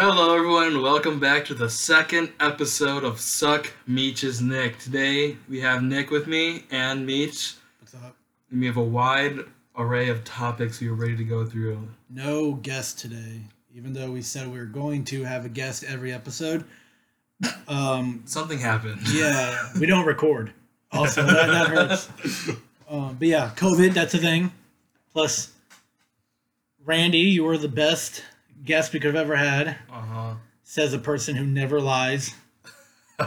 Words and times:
Hello, 0.00 0.32
everyone, 0.36 0.68
and 0.68 0.80
welcome 0.82 1.18
back 1.18 1.44
to 1.46 1.54
the 1.54 1.68
second 1.68 2.30
episode 2.38 3.02
of 3.02 3.18
Suck 3.18 3.72
Meech's 3.88 4.40
Nick. 4.40 4.78
Today 4.78 5.36
we 5.48 5.60
have 5.60 5.82
Nick 5.82 6.12
with 6.12 6.28
me 6.28 6.62
and 6.70 7.04
Meech, 7.04 7.54
What's 7.80 7.96
up? 7.96 8.14
and 8.52 8.60
we 8.60 8.66
have 8.66 8.76
a 8.76 8.82
wide 8.82 9.40
array 9.76 10.08
of 10.08 10.22
topics 10.22 10.80
we 10.80 10.86
are 10.86 10.94
ready 10.94 11.16
to 11.16 11.24
go 11.24 11.44
through. 11.44 11.88
No 12.08 12.52
guest 12.52 13.00
today, 13.00 13.40
even 13.74 13.92
though 13.92 14.12
we 14.12 14.22
said 14.22 14.46
we 14.46 14.60
were 14.60 14.66
going 14.66 15.04
to 15.06 15.24
have 15.24 15.44
a 15.44 15.48
guest 15.48 15.82
every 15.82 16.12
episode. 16.12 16.62
Um, 17.66 18.22
Something 18.24 18.60
happened. 18.60 19.00
yeah, 19.12 19.68
we 19.80 19.86
don't 19.86 20.06
record. 20.06 20.52
Also, 20.92 21.24
that, 21.24 21.46
that 21.48 21.66
hurts. 21.68 22.50
Um, 22.88 23.16
but 23.18 23.28
yeah, 23.28 23.50
COVID, 23.54 23.92
that's 23.92 24.14
a 24.14 24.18
thing. 24.18 24.50
Plus, 25.12 25.52
Randy, 26.86 27.18
you 27.18 27.44
were 27.44 27.58
the 27.58 27.68
best 27.68 28.22
guest 28.64 28.92
we 28.92 29.00
could 29.00 29.14
have 29.14 29.24
ever 29.24 29.36
had, 29.36 29.76
Uh 29.90 30.34
says 30.62 30.92
a 30.92 30.98
person 30.98 31.34
who 31.34 31.46
never 31.46 31.80
lies. 31.80 32.34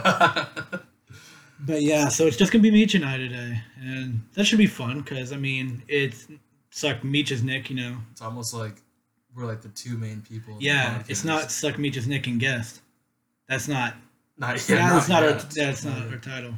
But 1.64 1.82
yeah, 1.82 2.08
so 2.08 2.26
it's 2.26 2.36
just 2.36 2.50
gonna 2.52 2.62
be 2.62 2.72
Meech 2.72 2.94
and 2.96 3.04
I 3.04 3.16
today, 3.16 3.60
and 3.80 4.20
that 4.34 4.44
should 4.44 4.58
be 4.58 4.66
fun 4.66 5.00
because 5.00 5.32
I 5.32 5.36
mean 5.36 5.82
it's 5.86 6.26
suck 6.70 7.04
Meech's 7.04 7.42
Nick, 7.42 7.70
you 7.70 7.76
know. 7.76 7.98
it's 8.10 8.20
almost 8.20 8.52
like 8.52 8.82
we're 9.34 9.44
like 9.46 9.62
the 9.62 9.68
two 9.68 9.96
main 9.96 10.22
people. 10.22 10.56
Yeah, 10.58 11.02
it's 11.08 11.24
not 11.24 11.52
suck 11.52 11.78
Meech's 11.78 12.08
Nick 12.08 12.26
and 12.26 12.40
guest. 12.40 12.82
That's 13.48 13.68
not. 13.68 13.94
Not 14.38 14.68
yet. 14.68 14.78
that's 14.90 15.08
not 15.08 15.22
our. 15.22 15.30
yet. 15.30 15.50
That's 15.50 15.84
not 15.84 16.08
our 16.08 16.16
title. 16.16 16.54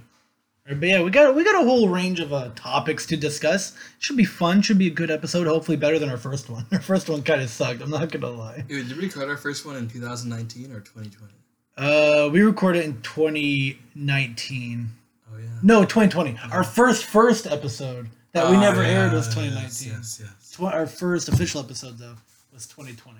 But 0.66 0.80
yeah, 0.88 1.02
we 1.02 1.10
got 1.10 1.34
we 1.34 1.44
got 1.44 1.60
a 1.60 1.64
whole 1.64 1.90
range 1.90 2.20
of 2.20 2.32
uh, 2.32 2.48
topics 2.54 3.04
to 3.06 3.16
discuss. 3.18 3.74
Should 3.98 4.16
be 4.16 4.24
fun. 4.24 4.62
Should 4.62 4.78
be 4.78 4.86
a 4.86 4.90
good 4.90 5.10
episode. 5.10 5.46
Hopefully, 5.46 5.76
better 5.76 5.98
than 5.98 6.08
our 6.08 6.16
first 6.16 6.48
one. 6.48 6.64
Our 6.72 6.80
first 6.80 7.10
one 7.10 7.22
kind 7.22 7.42
of 7.42 7.50
sucked. 7.50 7.82
I'm 7.82 7.90
not 7.90 8.10
gonna 8.10 8.30
lie. 8.30 8.64
Dude, 8.66 8.88
did 8.88 8.96
we 8.96 9.04
record 9.04 9.28
our 9.28 9.36
first 9.36 9.66
one 9.66 9.76
in 9.76 9.88
2019 9.88 10.72
or 10.72 10.80
2020? 10.80 11.32
Uh, 11.76 12.30
we 12.30 12.40
recorded 12.42 12.82
in 12.84 13.02
2019. 13.02 14.88
Oh 15.32 15.36
yeah. 15.38 15.44
No, 15.62 15.82
2020. 15.82 16.38
Our 16.50 16.64
first 16.64 17.04
first 17.04 17.46
episode 17.46 18.08
that 18.32 18.48
we 18.50 18.56
Oh, 18.56 18.60
never 18.60 18.82
yeah, 18.82 18.88
aired 19.04 19.12
was 19.12 19.26
yes, 19.26 19.34
2019. 19.34 19.92
Yes, 19.92 20.20
yes. 20.22 20.50
Tw- 20.52 20.62
our 20.72 20.86
first 20.86 21.28
official 21.28 21.60
episode 21.60 21.98
though 21.98 22.14
was 22.54 22.66
2020. 22.66 23.18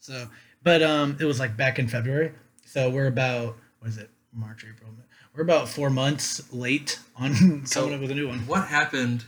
So, 0.00 0.26
but 0.64 0.82
um, 0.82 1.16
it 1.20 1.24
was 1.24 1.38
like 1.38 1.56
back 1.56 1.78
in 1.78 1.86
February. 1.86 2.32
So 2.66 2.90
we're 2.90 3.06
about 3.06 3.56
what 3.78 3.88
is 3.88 3.98
it? 3.98 4.10
March, 4.32 4.64
April. 4.68 4.90
May. 4.96 5.04
We're 5.34 5.42
about 5.42 5.68
four 5.68 5.90
months 5.90 6.52
late 6.52 6.98
on 7.16 7.34
coming 7.38 7.66
So- 7.66 7.92
up 7.92 8.00
with 8.00 8.10
a 8.10 8.14
new 8.14 8.28
one. 8.28 8.40
What 8.46 8.66
happened 8.68 9.24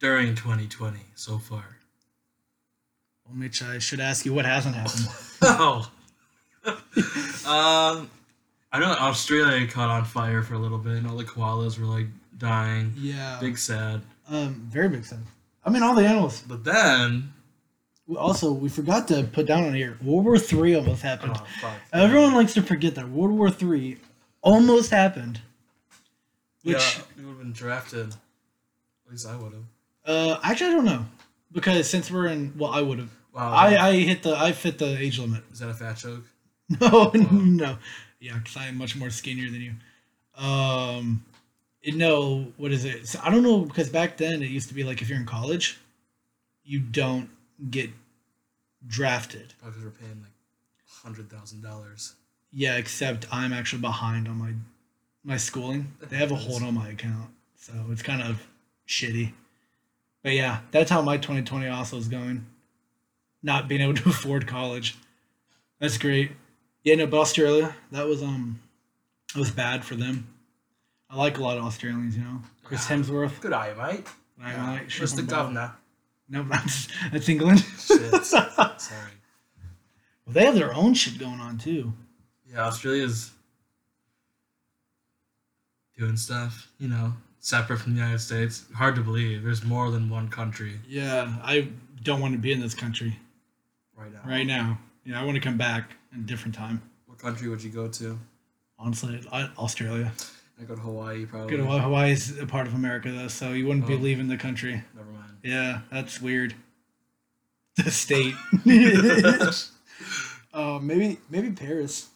during 0.00 0.34
2020 0.34 0.98
so 1.14 1.38
far? 1.38 1.64
Well, 3.26 3.34
Mitch, 3.36 3.62
I 3.62 3.78
should 3.78 4.00
ask 4.00 4.24
you 4.26 4.34
what 4.34 4.44
hasn't 4.44 4.74
happened. 4.74 5.08
Oh. 5.46 5.90
um, 6.66 8.08
I 8.72 8.78
know 8.78 8.88
that 8.88 8.98
Australia 9.02 9.66
caught 9.66 9.90
on 9.90 10.06
fire 10.06 10.42
for 10.42 10.54
a 10.54 10.58
little 10.58 10.78
bit, 10.78 10.94
and 10.96 11.06
all 11.06 11.18
the 11.18 11.24
koalas 11.24 11.78
were 11.78 11.84
like 11.84 12.06
dying. 12.38 12.94
yeah. 12.96 13.36
Big 13.42 13.58
sad. 13.58 14.00
Um, 14.30 14.66
very 14.70 14.88
big 14.88 15.04
sad. 15.04 15.18
I 15.62 15.68
mean, 15.68 15.82
all 15.82 15.94
the 15.94 16.06
animals. 16.06 16.42
But 16.48 16.64
then, 16.64 17.33
Also, 18.16 18.52
we 18.52 18.68
forgot 18.68 19.08
to 19.08 19.22
put 19.24 19.46
down 19.46 19.64
on 19.64 19.74
here. 19.74 19.96
World 20.02 20.24
War 20.26 20.38
Three 20.38 20.74
almost 20.74 21.02
happened. 21.02 21.32
oh. 21.36 21.76
Everyone 21.92 22.34
likes 22.34 22.52
to 22.54 22.62
forget 22.62 22.94
that 22.96 23.08
World 23.08 23.36
War 23.36 23.50
Three 23.50 23.96
almost 24.42 24.90
happened. 24.90 25.40
Which 26.62 26.76
yeah, 26.76 27.02
we 27.16 27.24
would 27.24 27.30
have 27.30 27.38
been 27.38 27.52
drafted. 27.52 28.08
At 28.10 29.10
least 29.10 29.26
I 29.26 29.36
would 29.36 29.52
have. 29.52 29.62
Uh, 30.06 30.38
actually, 30.42 30.70
I 30.70 30.72
don't 30.74 30.84
know 30.84 31.06
because 31.52 31.88
since 31.88 32.10
we're 32.10 32.26
in, 32.26 32.52
well, 32.58 32.72
I 32.72 32.82
would 32.82 32.98
have. 32.98 33.10
Wow. 33.34 33.52
I 33.52 33.88
I 33.88 33.92
hit 33.96 34.22
the 34.22 34.36
I 34.36 34.52
fit 34.52 34.78
the 34.78 34.98
age 34.98 35.18
limit. 35.18 35.42
is 35.52 35.58
that 35.60 35.68
a 35.70 35.74
fat 35.74 35.96
joke? 35.96 36.24
No, 36.80 37.10
no, 37.14 37.76
yeah, 38.20 38.38
because 38.38 38.56
I 38.56 38.66
am 38.66 38.78
much 38.78 38.96
more 38.96 39.10
skinnier 39.10 39.50
than 39.50 39.60
you. 39.60 39.72
Um, 40.42 41.24
it- 41.82 41.94
no, 41.94 42.52
what 42.56 42.70
is 42.72 42.84
it? 42.84 43.06
So 43.08 43.18
I 43.22 43.30
don't 43.30 43.42
know 43.42 43.60
because 43.60 43.88
back 43.90 44.16
then 44.18 44.42
it 44.42 44.48
used 44.50 44.68
to 44.68 44.74
be 44.74 44.84
like 44.84 45.00
if 45.02 45.08
you're 45.08 45.18
in 45.18 45.26
college, 45.26 45.78
you 46.64 46.80
don't 46.80 47.28
get 47.70 47.90
drafted. 48.86 49.54
Because 49.62 49.82
we're 49.82 49.90
paying 49.90 50.20
like 50.22 50.32
hundred 51.02 51.30
thousand 51.30 51.62
dollars. 51.62 52.14
Yeah, 52.52 52.76
except 52.76 53.26
I'm 53.32 53.52
actually 53.52 53.82
behind 53.82 54.28
on 54.28 54.36
my 54.38 54.52
my 55.24 55.36
schooling. 55.36 55.92
They 56.08 56.16
have 56.16 56.30
a 56.30 56.36
hold 56.36 56.62
on 56.62 56.74
my 56.74 56.88
account, 56.90 57.30
so 57.56 57.72
it's 57.90 58.02
kind 58.02 58.22
of 58.22 58.46
shitty. 58.86 59.32
But 60.22 60.32
yeah, 60.32 60.60
that's 60.70 60.90
how 60.90 61.02
my 61.02 61.16
2020 61.16 61.66
also 61.68 61.96
is 61.98 62.08
going. 62.08 62.46
Not 63.42 63.68
being 63.68 63.80
able 63.80 63.94
to 63.94 64.08
afford 64.08 64.46
college. 64.46 64.96
That's 65.80 65.98
great. 65.98 66.32
Yeah, 66.82 66.94
no, 66.96 67.06
but 67.06 67.20
Australia, 67.20 67.74
that 67.92 68.06
was 68.06 68.22
um, 68.22 68.60
it 69.34 69.38
was 69.38 69.50
bad 69.50 69.84
for 69.84 69.96
them. 69.96 70.28
I 71.10 71.16
like 71.16 71.38
a 71.38 71.42
lot 71.42 71.58
of 71.58 71.64
Australians, 71.64 72.16
you 72.16 72.24
know. 72.24 72.40
Chris 72.62 72.86
Hemsworth. 72.86 73.40
Good 73.40 73.52
eye, 73.52 73.74
mate. 73.74 74.06
I 74.42 74.72
like 74.72 74.88
Mr. 74.88 75.06
Siobhan 75.06 75.16
Bell. 75.16 75.36
Governor. 75.42 75.72
No, 76.28 76.42
that's 76.44 76.88
that's 77.12 77.28
England. 77.28 77.60
Shit. 77.78 78.24
Sorry. 78.24 78.50
well, 80.26 80.32
they 80.34 80.44
have 80.44 80.54
their 80.54 80.74
own 80.74 80.94
shit 80.94 81.18
going 81.18 81.40
on 81.40 81.58
too. 81.58 81.92
Yeah, 82.50 82.66
Australia's 82.66 83.30
doing 85.98 86.16
stuff, 86.16 86.68
you 86.78 86.88
know, 86.88 87.12
separate 87.40 87.78
from 87.78 87.94
the 87.94 88.00
United 88.00 88.18
States. 88.20 88.64
Hard 88.74 88.94
to 88.96 89.00
believe. 89.02 89.42
There's 89.44 89.64
more 89.64 89.90
than 89.90 90.08
one 90.10 90.28
country 90.28 90.80
Yeah, 90.88 91.34
I 91.42 91.68
don't 92.02 92.20
want 92.20 92.32
to 92.34 92.38
be 92.38 92.52
in 92.52 92.60
this 92.60 92.74
country. 92.74 93.18
right 93.96 94.12
now. 94.12 94.20
right 94.26 94.46
now. 94.46 94.78
Yeah, 95.04 95.20
I 95.20 95.24
want 95.24 95.36
to 95.36 95.40
come 95.40 95.56
back 95.58 95.90
in 96.12 96.20
a 96.20 96.22
different 96.22 96.54
time. 96.54 96.80
What 97.06 97.18
country 97.18 97.48
would 97.48 97.62
you 97.62 97.70
go 97.70 97.88
to? 97.88 98.18
Honestly, 98.78 99.20
Australia. 99.58 100.10
I 100.60 100.64
go 100.64 100.74
to 100.74 100.80
Hawaii 100.80 101.26
probably. 101.26 101.56
Good. 101.56 101.66
Well, 101.66 101.78
Hawaii 101.78 102.12
is 102.12 102.38
a 102.38 102.46
part 102.46 102.66
of 102.66 102.74
America 102.74 103.10
though, 103.10 103.28
so 103.28 103.50
you 103.52 103.66
wouldn't 103.66 103.86
be 103.86 103.94
Oh. 103.94 103.98
leaving 103.98 104.28
the 104.28 104.36
country. 104.36 104.82
Never 104.94 105.10
mind. 105.10 105.23
Yeah, 105.44 105.80
that's 105.92 106.20
weird. 106.20 106.54
The 107.76 107.90
state. 107.90 108.34
uh, 110.54 110.78
maybe 110.80 111.18
maybe 111.28 111.50
Paris, 111.50 112.08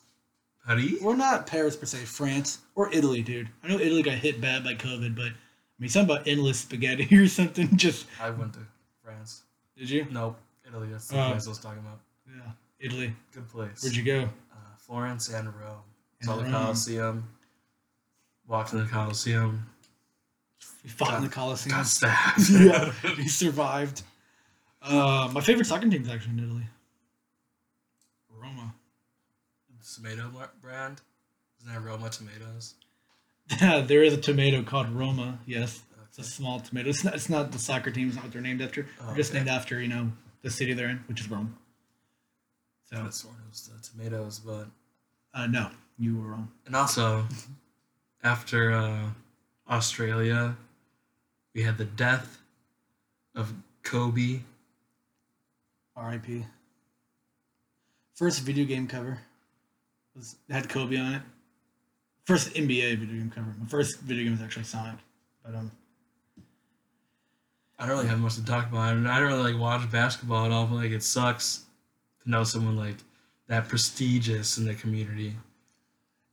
Paris? 0.65 0.93
or 1.03 1.17
not 1.17 1.47
Paris 1.49 1.75
per 1.77 1.85
se, 1.87 1.99
France 2.05 2.59
or 2.77 2.93
Italy, 2.95 3.23
dude. 3.23 3.49
I 3.65 3.69
know 3.69 3.79
Italy 3.81 4.03
got 4.03 4.15
hit 4.19 4.41
bad 4.41 4.63
by 4.63 4.75
COVID, 4.75 5.17
but 5.17 5.27
I 5.27 5.35
mean 5.81 5.89
something 5.89 6.15
about 6.15 6.29
endless 6.29 6.61
spaghetti 6.61 7.09
or 7.19 7.27
something. 7.27 7.77
Just 7.77 8.07
I 8.21 8.31
went 8.31 8.53
to 8.55 8.61
France. 9.03 9.43
did 9.77 9.91
you? 9.91 10.07
Nope. 10.13 10.39
Italy. 10.67 10.89
That's 10.93 11.09
the 11.09 11.21
Oh. 11.21 11.31
place 11.33 11.47
I 11.47 11.51
was 11.51 11.59
talking 11.59 11.81
about. 11.81 11.99
Yeah, 12.29 12.53
Italy. 12.79 13.13
Good 13.33 13.49
place. 13.49 13.83
Where'd 13.83 13.97
you 13.97 14.05
go? 14.05 14.21
Uh, 14.53 14.57
Florence 14.79 15.29
and 15.29 15.49
Rome. 15.49 15.79
And 16.21 16.29
Saw 16.29 16.37
the 16.37 16.43
Rome. 16.45 16.53
Colosseum. 16.53 17.29
Walked 18.47 18.73
in 18.75 18.79
the 18.79 18.87
Colosseum. 18.87 19.67
You 20.89 20.95
fought 20.95 21.15
in 21.19 21.23
the 21.23 21.29
Colosseum. 21.29 21.77
Got 21.77 21.87
stabbed. 21.87 22.49
yeah, 22.49 22.93
he 23.17 23.29
survived. 23.29 24.03
Uh, 24.81 25.29
my 25.35 25.43
favorite 25.43 25.67
soccer 25.67 25.87
team's 25.89 26.09
actually 26.09 26.33
in 26.33 26.45
Italy. 26.45 26.63
Roma. 28.35 28.75
Tomato 29.95 30.31
brand. 30.63 31.01
Isn't 31.61 31.73
that 31.75 31.83
Roma 31.83 32.09
tomatoes? 32.09 32.75
Yeah, 33.61 33.81
there 33.81 34.03
is 34.03 34.13
a 34.15 34.17
tomato 34.19 34.63
called 34.63 34.91
Roma. 34.91 35.39
Yes, 35.47 35.83
it's 36.09 36.19
a 36.19 36.23
small 36.25 36.61
tomato. 36.61 36.89
It's 36.91 37.05
not, 37.05 37.15
it's 37.15 37.29
not 37.29 37.53
the 37.53 37.59
soccer 37.59 37.91
team. 37.91 38.07
It's 38.09 38.17
not 38.17 38.25
what 38.25 38.33
they're 38.33 38.41
named 38.43 38.61
after. 38.63 38.87
Oh, 39.01 39.07
they're 39.09 39.17
just 39.17 39.31
okay. 39.31 39.39
named 39.41 39.49
after 39.51 39.81
you 39.81 39.89
know 39.89 40.13
the 40.43 40.51
city 40.51 40.73
they're 40.75 40.89
in, 40.91 40.99
which 41.07 41.21
is 41.21 41.31
Rome. 41.31 41.57
I 42.93 42.97
So, 42.97 43.03
could 43.05 43.15
sworn 43.15 43.37
it 43.45 43.51
was 43.51 43.67
the 43.69 43.89
tomatoes, 43.91 44.39
but 44.39 44.69
uh, 45.35 45.47
no, 45.47 45.71
you 45.99 46.17
were 46.19 46.29
wrong. 46.29 46.49
and 46.67 46.75
also 46.77 47.27
after 48.23 48.73
uh, 48.73 49.11
Australia, 49.71 50.57
we 51.55 51.63
had 51.63 51.79
the 51.79 51.85
death 51.85 52.39
of 53.35 53.53
Kobe. 53.83 54.41
R.I.P. 55.97 56.45
First 58.15 58.41
video 58.41 58.65
game 58.65 58.87
cover 58.87 59.19
was 60.15 60.37
had 60.51 60.69
Kobe 60.69 60.97
on 60.97 61.15
it. 61.15 61.23
First 62.25 62.55
NBA 62.55 62.99
video 62.99 63.17
game 63.17 63.33
cover. 63.35 63.55
My 63.59 63.67
first 63.67 64.01
video 64.01 64.25
game 64.25 64.33
was 64.33 64.43
actually 64.43 64.65
Sonic, 64.65 64.99
but 65.45 65.55
um, 65.55 65.71
I 67.79 67.87
don't 67.87 67.97
really 67.97 68.09
have 68.09 68.19
much 68.19 68.35
to 68.35 68.45
talk 68.45 68.69
about. 68.69 68.81
I, 68.81 68.95
mean, 68.95 69.07
I 69.07 69.19
don't 69.19 69.29
really 69.29 69.53
like 69.53 69.61
watch 69.61 69.91
basketball 69.91 70.45
at 70.45 70.53
all, 70.53 70.67
but 70.67 70.77
like 70.77 70.91
it 70.91 71.03
sucks 71.03 71.65
to 72.23 72.31
know 72.31 72.45
someone 72.45 72.77
like 72.77 72.97
that 73.47 73.69
prestigious 73.69 74.59
in 74.59 74.67
the 74.67 74.75
community. 74.75 75.35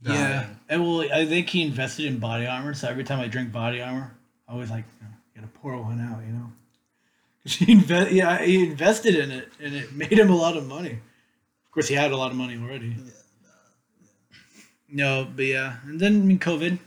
Yeah, 0.02 0.48
and 0.70 0.84
well, 0.84 1.02
I 1.14 1.26
think 1.26 1.50
he 1.50 1.64
invested 1.64 2.06
in 2.06 2.20
body 2.20 2.46
armor. 2.46 2.74
So 2.74 2.88
every 2.88 3.04
time 3.04 3.20
I 3.20 3.28
drink 3.28 3.52
body 3.52 3.82
armor, 3.82 4.16
I 4.48 4.54
always 4.54 4.70
like 4.70 4.86
you, 5.02 5.08
know, 5.08 5.14
gotta 5.36 5.48
pour 5.60 5.76
one 5.82 6.00
out, 6.02 6.22
you 6.26 6.34
know. 6.34 6.52
'Cause 7.44 7.54
he 7.56 7.72
invest, 7.72 8.12
yeah, 8.12 8.44
he 8.44 8.66
invested 8.70 9.16
in 9.16 9.32
it, 9.32 9.52
and 9.62 9.76
it 9.76 9.94
made 9.94 10.14
him 10.14 10.30
a 10.32 10.36
lot 10.36 10.58
of 10.58 10.66
money. 10.68 10.92
Of 10.94 11.72
course, 11.72 11.88
he 11.88 11.96
had 11.96 12.12
a 12.12 12.18
lot 12.18 12.32
of 12.32 12.38
money 12.38 12.58
already. 12.58 12.96
No, 14.90 15.28
but 15.36 15.46
yeah, 15.46 15.78
and 15.86 16.00
then 16.00 16.22
I 16.22 16.26
mean, 16.26 16.40
COVID, 16.40 16.80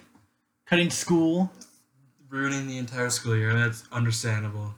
cutting 0.66 0.90
school. 0.90 1.50
ruining 2.28 2.66
the 2.66 2.78
entire 2.78 3.10
school 3.10 3.36
year. 3.36 3.52
That's 3.54 3.84
understandable. 3.90 4.74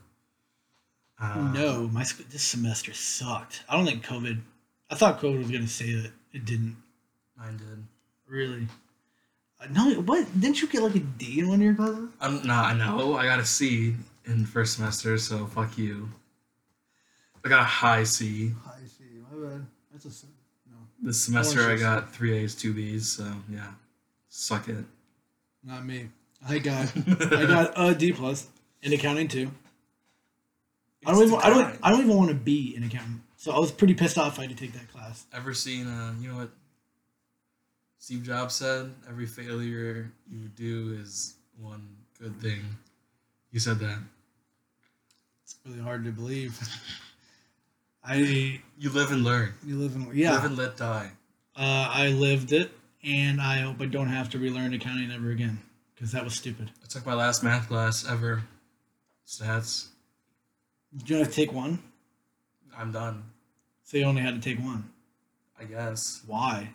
Uh, 1.18 1.50
no, 1.52 1.88
my 1.88 2.04
this 2.30 2.42
semester 2.42 2.92
sucked. 2.94 3.62
I 3.68 3.76
don't 3.76 3.84
think 3.84 4.04
COVID. 4.04 4.40
I 4.90 4.94
thought 4.94 5.20
COVID 5.20 5.38
was 5.38 5.50
gonna 5.50 5.66
say 5.68 5.92
that 5.94 6.12
it 6.32 6.44
didn't. 6.44 6.76
Mine 7.36 7.56
did. 7.58 7.84
Really? 8.26 8.66
No, 9.68 9.92
what? 10.00 10.26
Didn't 10.40 10.62
you 10.62 10.68
get 10.68 10.82
like 10.82 10.94
a 10.94 11.00
D 11.00 11.40
in 11.40 11.48
one 11.48 11.56
of 11.56 11.62
your 11.62 11.74
classes? 11.74 12.08
I'm 12.20 12.46
not. 12.46 12.64
I 12.64 12.74
know. 12.74 13.16
I 13.16 13.24
got 13.24 13.40
a 13.40 13.44
C 13.44 13.94
in 14.24 14.46
first 14.46 14.76
semester, 14.76 15.18
so 15.18 15.46
fuck 15.46 15.76
you. 15.76 16.08
I 17.44 17.48
got 17.48 17.60
a 17.60 17.64
high 17.64 18.04
C. 18.04 18.52
I 18.66 18.86
see. 18.86 19.04
My 19.30 19.48
bad. 19.48 19.66
That's 19.92 20.04
a 20.06 20.26
no. 20.70 20.76
This 21.02 21.20
semester 21.20 21.68
I 21.68 21.76
got 21.76 22.12
three 22.12 22.38
A's, 22.38 22.54
two 22.54 22.72
B's. 22.72 23.10
So 23.10 23.30
yeah, 23.50 23.72
suck 24.28 24.68
it. 24.68 24.84
Not 25.62 25.84
me. 25.84 26.08
I 26.46 26.58
got 26.58 26.92
I 27.06 27.46
got 27.46 27.72
a 27.76 27.94
D 27.94 28.12
plus 28.12 28.46
in 28.82 28.92
accounting 28.92 29.28
too. 29.28 29.50
I 31.04 31.12
don't 31.12 31.22
even 31.22 31.38
I 31.38 31.50
don't 31.50 31.78
I 31.82 31.90
don't 31.90 32.00
even 32.00 32.16
want 32.16 32.30
to 32.30 32.34
be 32.34 32.74
in 32.74 32.84
accounting. 32.84 33.22
So 33.36 33.52
I 33.52 33.58
was 33.58 33.72
pretty 33.72 33.94
pissed 33.94 34.18
off 34.18 34.38
I 34.38 34.42
had 34.42 34.50
to 34.50 34.56
take 34.56 34.72
that 34.72 34.90
class. 34.92 35.26
Ever 35.34 35.54
seen? 35.54 35.86
Uh, 35.86 36.14
you 36.20 36.28
know 36.28 36.36
what 36.36 36.50
Steve 38.00 38.22
Jobs 38.22 38.54
said? 38.54 38.92
Every 39.06 39.26
failure 39.26 40.10
you 40.32 40.48
do 40.56 40.98
is 40.98 41.34
one 41.60 41.86
good 42.18 42.40
thing. 42.40 42.62
You 43.52 43.60
said 43.60 43.78
that. 43.80 43.98
It's 45.44 45.56
really 45.66 45.80
hard 45.80 46.04
to 46.06 46.10
believe. 46.10 46.58
I 48.02 48.60
You 48.78 48.88
live 48.90 49.12
and 49.12 49.22
learn. 49.22 49.52
you 49.64 49.76
live 49.76 49.94
and 49.94 50.12
yeah. 50.14 50.32
Live 50.32 50.44
and 50.46 50.56
let 50.56 50.78
die. 50.78 51.10
Uh, 51.54 51.90
I 51.92 52.08
lived 52.08 52.52
it, 52.52 52.70
and 53.04 53.38
I 53.38 53.58
hope 53.58 53.76
I 53.82 53.84
don't 53.86 54.08
have 54.08 54.30
to 54.30 54.38
relearn 54.38 54.72
accounting 54.72 55.12
ever 55.12 55.30
again 55.30 55.58
because 55.94 56.10
that 56.12 56.24
was 56.24 56.34
stupid. 56.34 56.70
I 56.82 56.86
took 56.88 57.04
my 57.04 57.12
last 57.12 57.44
math 57.44 57.68
class 57.68 58.08
ever. 58.08 58.44
Stats. 59.26 59.88
Did 60.96 61.10
you 61.10 61.16
have 61.16 61.28
to 61.28 61.34
take 61.34 61.52
one? 61.52 61.80
I'm 62.74 62.92
done. 62.92 63.24
So 63.84 63.98
you 63.98 64.04
only 64.04 64.22
had 64.22 64.40
to 64.40 64.40
take 64.40 64.64
one. 64.64 64.88
I 65.60 65.64
guess. 65.64 66.22
Why? 66.26 66.70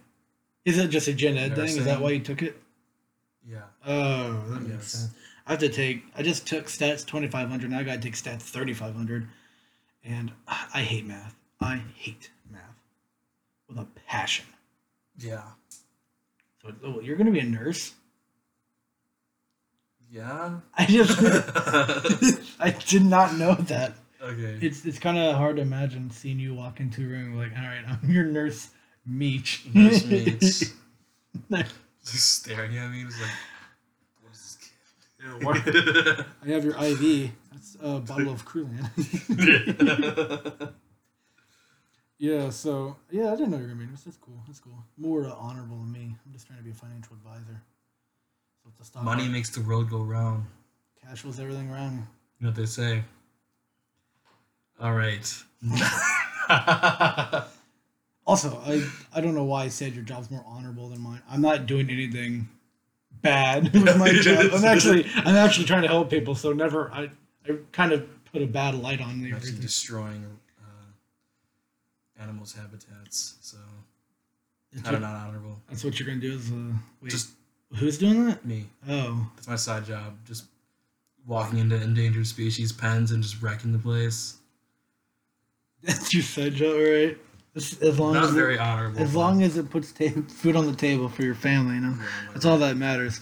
Is 0.65 0.77
it 0.79 0.89
just 0.89 1.07
a 1.07 1.13
gen 1.13 1.37
ed 1.37 1.55
thing? 1.55 1.65
Is 1.77 1.85
that 1.85 2.01
why 2.01 2.11
you 2.11 2.19
took 2.19 2.41
it? 2.41 2.59
Yeah. 3.47 3.61
Oh, 3.85 4.43
that 4.49 4.61
makes 4.61 4.73
Yes. 4.73 4.87
sense. 4.87 5.13
I 5.47 5.51
have 5.51 5.59
to 5.59 5.69
take. 5.69 6.03
I 6.17 6.23
just 6.23 6.47
took 6.47 6.65
stats 6.65 7.05
twenty 7.05 7.27
five 7.27 7.49
hundred. 7.49 7.69
Now 7.69 7.79
I 7.79 7.83
got 7.83 7.93
to 7.93 7.99
take 7.99 8.15
stats 8.15 8.41
thirty 8.41 8.73
five 8.73 8.95
hundred, 8.95 9.27
and 10.03 10.31
I 10.47 10.81
hate 10.81 11.05
math. 11.05 11.35
I 11.61 11.81
hate 11.95 12.31
math 12.51 12.61
with 13.69 13.77
a 13.77 13.85
passion. 14.07 14.45
Yeah. 15.19 15.43
So 16.63 16.73
oh, 16.83 16.99
you're 16.99 17.15
gonna 17.15 17.29
be 17.31 17.39
a 17.39 17.43
nurse? 17.45 17.93
Yeah. 20.09 20.59
I 20.77 20.85
just 20.85 21.19
I 22.59 22.71
did 22.87 23.03
not 23.05 23.35
know 23.37 23.53
that. 23.55 23.93
okay. 24.21 24.57
It's 24.61 24.83
it's 24.85 24.97
kind 24.99 25.17
of 25.17 25.35
hard 25.35 25.57
to 25.57 25.61
imagine 25.61 26.09
seeing 26.09 26.39
you 26.39 26.55
walk 26.55 26.79
into 26.79 27.03
a 27.03 27.07
room 27.07 27.37
like, 27.37 27.51
all 27.55 27.63
right, 27.63 27.83
I'm 27.87 28.09
your 28.09 28.25
nurse, 28.25 28.69
Meech. 29.05 29.65
Nurse 29.73 30.05
Meech. 30.05 30.63
Just 32.05 32.31
staring 32.41 32.77
at 32.77 32.91
me. 32.91 32.99
He 32.99 33.05
was 33.05 33.15
like, 33.19 33.31
"What 34.21 34.33
is 34.33 34.41
this 34.43 34.57
kid?" 35.65 36.25
I 36.43 36.47
have 36.49 36.63
your 36.63 36.75
IV. 36.81 37.31
That's 37.51 37.77
a 37.81 37.99
bottle 37.99 38.31
of 38.31 38.45
Crulan. 38.45 38.89
yeah. 42.17 42.49
So 42.49 42.95
yeah, 43.11 43.31
I 43.31 43.35
didn't 43.35 43.51
know 43.51 43.57
you 43.57 43.63
were 43.63 43.69
gonna 43.69 43.79
be 43.79 43.85
a 43.85 43.87
nurse. 43.87 44.03
That's 44.03 44.17
cool. 44.17 44.39
That's 44.47 44.59
cool. 44.59 44.83
More 44.97 45.25
uh, 45.25 45.33
honorable 45.33 45.77
than 45.77 45.91
me. 45.91 46.15
I'm 46.25 46.31
just 46.33 46.47
trying 46.47 46.59
to 46.59 46.65
be 46.65 46.71
a 46.71 46.73
financial 46.75 47.15
advisor. 47.15 47.61
So 48.63 48.69
it's 48.69 48.79
a 48.81 48.85
stock 48.85 49.03
Money 49.03 49.23
market. 49.23 49.33
makes 49.33 49.49
the 49.49 49.61
road 49.61 49.89
go 49.89 49.99
round. 50.03 50.45
cash 51.01 51.23
was 51.23 51.39
everything 51.39 51.69
around 51.71 51.93
you. 51.93 52.03
You 52.39 52.45
know 52.45 52.49
what 52.49 52.55
they 52.55 52.65
say. 52.65 53.03
All 54.79 54.93
right. 54.93 55.43
Also, 58.25 58.59
I 58.65 58.83
I 59.13 59.21
don't 59.21 59.35
know 59.35 59.43
why 59.43 59.63
I 59.63 59.67
said 59.67 59.93
your 59.93 60.03
job's 60.03 60.31
more 60.31 60.43
honorable 60.47 60.89
than 60.89 60.99
mine. 61.01 61.21
I'm 61.29 61.41
not 61.41 61.65
doing 61.67 61.89
anything 61.89 62.49
bad 63.21 63.71
with 63.73 63.97
my 63.97 64.11
job. 64.13 64.49
I'm 64.53 64.65
actually 64.65 65.05
I'm 65.17 65.35
actually 65.35 65.65
trying 65.65 65.83
to 65.83 65.87
help 65.87 66.09
people. 66.09 66.33
So 66.35 66.51
never 66.53 66.91
I 66.91 67.09
I 67.47 67.57
kind 67.71 67.91
of 67.91 68.07
put 68.31 68.41
a 68.41 68.47
bad 68.47 68.75
light 68.75 68.99
on 69.01 69.21
the 69.21 69.27
You're 69.27 69.35
actually 69.35 69.49
everything. 69.49 69.61
destroying 69.61 70.25
uh, 70.59 72.21
animals' 72.23 72.53
habitats. 72.53 73.35
So 73.41 73.57
That's 74.73 74.83
kind 74.83 74.95
of 74.95 75.01
not 75.03 75.15
honorable. 75.27 75.57
that's 75.69 75.83
what 75.83 75.99
you're 75.99 76.07
gonna 76.07 76.19
do. 76.19 76.33
Is 76.33 76.51
uh, 76.51 76.55
wait, 77.01 77.11
Just 77.11 77.29
who's 77.75 77.97
doing 77.99 78.25
that? 78.25 78.43
me. 78.43 78.65
Oh, 78.89 79.29
That's 79.35 79.47
my 79.47 79.55
side 79.55 79.85
job. 79.85 80.17
Just 80.25 80.45
walking 81.27 81.59
into 81.59 81.75
endangered 81.81 82.25
species 82.25 82.71
pens 82.71 83.11
and 83.11 83.21
just 83.21 83.41
wrecking 83.41 83.71
the 83.71 83.79
place. 83.79 84.37
that's 85.83 86.11
your 86.13 86.23
side 86.23 86.53
job, 86.55 86.75
right? 86.79 87.17
As, 87.55 87.79
as 87.81 87.97
long 87.99 88.13
Not 88.13 88.25
as 88.25 88.31
very 88.31 88.55
it, 88.55 88.59
honorable. 88.59 88.99
as 89.01 89.15
long 89.15 89.41
as 89.41 89.55
it 89.57 89.69
puts 89.69 89.91
ta- 89.93 90.09
food 90.27 90.55
on 90.55 90.65
the 90.65 90.75
table 90.75 91.07
for 91.07 91.23
your 91.23 91.35
family, 91.35 91.75
you 91.75 91.81
know. 91.81 91.95
Yeah, 91.97 92.05
That's 92.33 92.45
all 92.45 92.57
that 92.57 92.75
matters. 92.75 93.21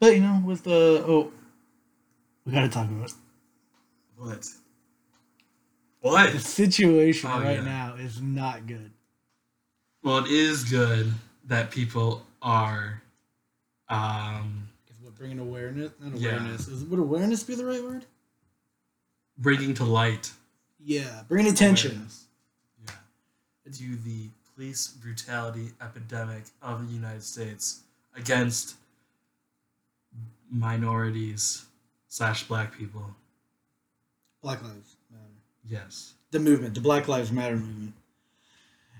But 0.00 0.14
you 0.14 0.20
know, 0.22 0.42
with 0.44 0.64
the 0.64 1.04
oh, 1.06 1.30
we 2.44 2.52
got 2.52 2.60
to 2.62 2.68
talk 2.68 2.88
about 2.88 3.10
it. 3.10 3.14
What? 4.16 4.48
What? 6.00 6.32
the 6.32 6.38
situation 6.38 7.30
Oh, 7.32 7.40
right 7.40 7.58
yeah. 7.58 7.64
now 7.64 7.94
is 7.98 8.20
not 8.20 8.66
good. 8.66 8.90
Well, 10.02 10.18
it 10.24 10.30
is 10.30 10.64
good 10.64 11.12
that 11.46 11.70
people 11.70 12.22
are. 12.42 13.02
Um, 13.88 14.68
Is 14.90 14.96
what 15.02 15.14
bringing 15.14 15.38
awareness? 15.38 15.92
Not 16.00 16.18
Yeah. 16.18 16.30
awareness. 16.36 16.68
Is 16.68 16.84
would 16.84 16.98
awareness 16.98 17.42
be 17.42 17.54
the 17.54 17.64
right 17.66 17.82
word? 17.82 18.06
bringing 19.36 19.74
to 19.74 19.84
light 19.84 20.30
Yeah, 20.78 21.22
bringing 21.28 21.52
attention. 21.52 21.90
awareness. 21.92 22.26
To 23.72 23.96
the 23.96 24.28
police 24.54 24.88
brutality 24.88 25.70
epidemic 25.80 26.44
of 26.62 26.86
the 26.86 26.94
United 26.94 27.22
States 27.22 27.80
against 28.14 28.76
minorities 30.50 31.64
slash 32.08 32.44
black 32.46 32.76
people. 32.76 33.02
Black 34.42 34.62
Lives 34.62 34.96
Matter. 35.10 35.24
Yes. 35.68 36.14
The 36.30 36.40
movement, 36.40 36.74
the 36.74 36.80
Black 36.80 37.08
Lives 37.08 37.32
Matter 37.32 37.56
movement. 37.56 37.94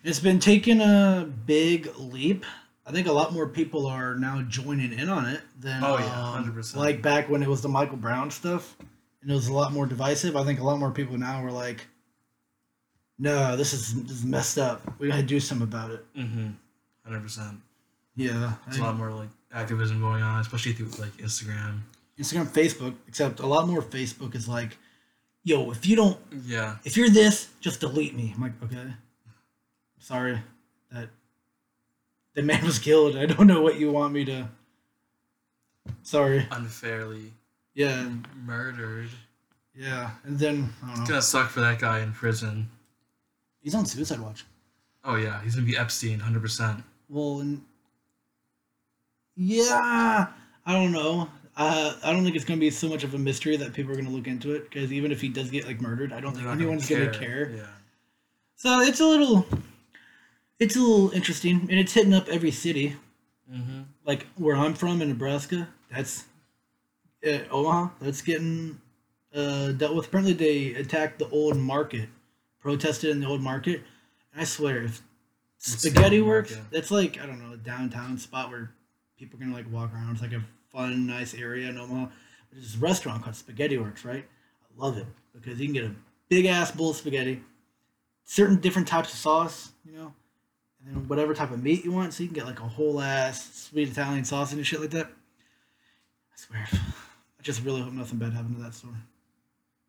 It's 0.03 0.21
been 0.21 0.39
taking 0.41 0.81
a 0.81 1.29
big 1.47 1.91
leap. 1.99 2.45
I 2.87 2.93
think 2.93 3.07
a 3.07 3.13
lot 3.13 3.33
more 3.33 3.47
people 3.49 3.87
are 3.87 4.15
now 4.17 4.43
joining 4.49 4.93
in 4.93 5.09
on 5.09 5.27
it 5.27 5.41
than 5.61 5.83
Oh, 5.85 5.99
yeah, 5.99 6.33
um, 6.33 6.53
100%. 6.53 6.77
like 6.77 7.01
back 7.03 7.29
when 7.31 7.43
it 7.43 7.49
was 7.49 7.63
the 7.63 7.69
Michael 7.69 7.97
Brown 7.97 8.31
stuff 8.31 8.77
and 9.23 9.31
it 9.31 9.35
was 9.35 9.49
a 9.49 9.53
lot 9.53 9.73
more 9.73 9.87
divisive. 9.87 10.37
I 10.37 10.45
think 10.45 10.61
a 10.61 10.65
lot 10.65 10.79
more 10.79 10.91
people 10.91 11.17
now 11.17 11.43
are 11.45 11.51
like, 11.53 11.87
"No, 13.19 13.57
this 13.57 13.73
is 13.73 14.03
this 14.03 14.13
is 14.19 14.25
messed 14.25 14.59
up. 14.59 14.83
We 14.99 15.09
got 15.09 15.17
to 15.17 15.23
do 15.23 15.41
something 15.41 15.67
about 15.67 15.91
it." 15.91 16.05
Mm-hmm. 16.17 16.49
Hundred 17.05 17.23
percent. 17.23 17.61
Yeah, 18.17 18.55
There's 18.67 18.79
a 18.79 18.83
lot 18.83 18.97
more 18.97 19.11
like 19.11 19.29
activism 19.53 20.01
going 20.01 20.23
on, 20.23 20.41
especially 20.41 20.73
through 20.73 20.89
like 21.03 21.17
Instagram. 21.19 21.81
Instagram, 22.19 22.47
Facebook, 22.47 22.95
except 23.09 23.41
a 23.41 23.47
lot 23.47 23.67
more 23.67 23.83
Facebook 23.83 24.35
is 24.37 24.47
like, 24.49 24.79
"Yo, 25.43 25.71
if 25.73 25.85
you 25.87 25.97
don't 25.97 26.19
Yeah. 26.45 26.77
if 26.85 26.97
you're 26.97 27.09
this, 27.11 27.49
just 27.61 27.81
delete 27.81 28.15
me. 28.15 28.33
I'm 28.37 28.43
like, 28.43 28.63
okay. 28.63 28.95
Sorry 29.99 30.39
that 30.93 31.09
the 32.35 32.43
man 32.43 32.65
was 32.65 32.79
killed. 32.79 33.17
I 33.17 33.27
don't 33.27 33.47
know 33.47 33.63
what 33.63 33.79
you 33.81 33.91
want 33.91 34.13
me 34.13 34.25
to. 34.27 34.49
Sorry. 36.03 36.47
Unfairly 36.51 37.33
Yeah, 37.75 38.09
murdered. 38.45 39.11
yeah. 39.75 40.11
And 40.25 40.39
then 40.39 40.73
I 40.83 40.89
don't 40.93 41.01
It's 41.01 41.09
gonna 41.11 41.23
suck 41.23 41.51
for 41.51 41.61
that 41.61 41.79
guy 41.81 42.01
in 42.01 42.13
prison. 42.13 42.71
He's 43.65 43.75
on 43.75 43.87
suicide 43.87 44.21
watch. 44.21 44.45
Oh 45.05 45.17
yeah, 45.17 45.43
he's 45.43 45.57
gonna 45.57 45.67
be 45.67 45.77
Epstein, 45.77 46.21
hundred 46.21 46.43
percent. 46.43 46.85
Well, 47.09 47.41
and 47.41 47.63
yeah, 49.37 50.27
I 50.67 50.73
don't 50.73 50.93
know. 50.93 51.29
Uh, 51.57 51.95
I 52.05 52.13
don't 52.13 52.25
think 52.25 52.37
it's 52.37 52.45
gonna 52.45 52.61
be 52.61 52.71
so 52.71 52.89
much 52.89 53.05
of 53.05 53.15
a 53.15 53.19
mystery 53.19 53.57
that 53.57 53.73
people 53.73 53.93
are 53.93 53.97
gonna 53.97 54.11
look 54.11 54.27
into 54.27 54.53
it 54.55 54.71
because 54.71 54.93
even 54.93 55.11
if 55.11 55.21
he 55.21 55.29
does 55.29 55.51
get 55.51 55.67
like 55.67 55.81
murdered, 55.81 56.13
I 56.13 56.21
don't 56.21 56.35
think 56.35 56.47
anyone's 56.47 56.89
gonna 56.89 57.11
care. 57.11 57.51
Yeah. 57.51 57.67
So 58.57 58.81
it's 58.81 59.01
a 59.01 59.07
little, 59.07 59.47
it's 60.61 60.77
a 60.77 60.81
little 60.81 61.11
interesting, 61.11 61.61
and 61.71 61.73
it's 61.73 61.95
hitting 61.95 62.15
up 62.15 62.29
every 62.29 62.53
city. 62.53 62.97
Mm-hmm. 63.53 63.83
like 64.07 64.27
where 64.37 64.57
I'm 64.57 64.73
from 64.73 65.03
in 65.03 65.11
Nebraska, 65.11 65.69
that's 65.91 66.25
uh, 67.27 67.41
Omaha. 67.51 67.91
That's 68.01 68.23
getting 68.23 68.81
uh, 69.35 69.73
dealt 69.73 69.95
with. 69.95 70.07
Apparently, 70.07 70.33
they 70.33 70.75
attacked 70.75 71.19
the 71.19 71.29
old 71.29 71.57
market, 71.59 72.09
protested 72.65 73.11
in 73.11 73.21
the 73.21 73.27
old 73.27 73.43
market. 73.43 73.83
And 74.33 74.41
I 74.41 74.45
swear, 74.45 74.83
if 74.83 75.03
What's 75.59 75.83
Spaghetti 75.83 76.21
Works, 76.21 76.57
that's 76.73 76.91
like 76.91 77.21
I 77.21 77.27
don't 77.27 77.39
know 77.39 77.55
a 77.55 77.59
downtown 77.59 78.19
spot 78.19 78.51
where 78.51 78.73
people 79.19 79.39
can 79.39 79.53
like 79.53 79.71
walk 79.71 79.93
around. 79.95 80.13
It's 80.13 80.23
like 80.23 80.33
a 80.33 80.43
fun, 80.73 81.07
nice 81.07 81.35
area 81.35 81.69
in 81.69 81.79
Omaha. 81.79 82.09
There's 82.51 82.73
this 82.73 82.77
restaurant 82.81 83.23
called 83.23 83.37
Spaghetti 83.37 83.77
Works, 83.77 84.05
right? 84.05 84.25
I 84.25 84.83
love 84.83 84.97
it 84.97 85.07
because 85.35 85.61
you 85.61 85.67
can 85.67 85.75
get 85.75 85.85
a 85.85 85.95
big 86.29 86.47
ass 86.47 86.71
bowl 86.71 86.91
of 86.91 86.97
spaghetti, 86.97 87.43
certain 88.25 88.57
different 88.57 88.89
types 88.89 89.13
of 89.13 89.19
sauce, 89.19 89.73
you 89.85 89.93
know, 89.93 90.13
and 90.81 90.97
then 90.97 91.09
whatever 91.09 91.35
type 91.35 91.51
of 91.51 91.63
meat 91.63 91.85
you 91.85 91.93
want. 91.93 92.15
So 92.15 92.23
you 92.23 92.31
can 92.31 92.35
get 92.35 92.47
like 92.47 92.61
a 92.61 92.69
whole 92.69 93.01
ass 93.01 93.69
sweet 93.69 93.91
Italian 93.91 94.25
sauce 94.25 94.53
and 94.53 94.67
shit 94.67 94.81
like 94.81 94.91
that. 94.91 95.07
I 95.07 96.37
swear, 96.37 96.67
I 96.73 97.43
just 97.43 97.63
really 97.63 97.83
hope 97.83 97.93
nothing 97.93 98.19
bad 98.19 98.33
happened 98.33 98.57
to 98.57 98.63
that 98.63 98.75
store. 98.75 98.97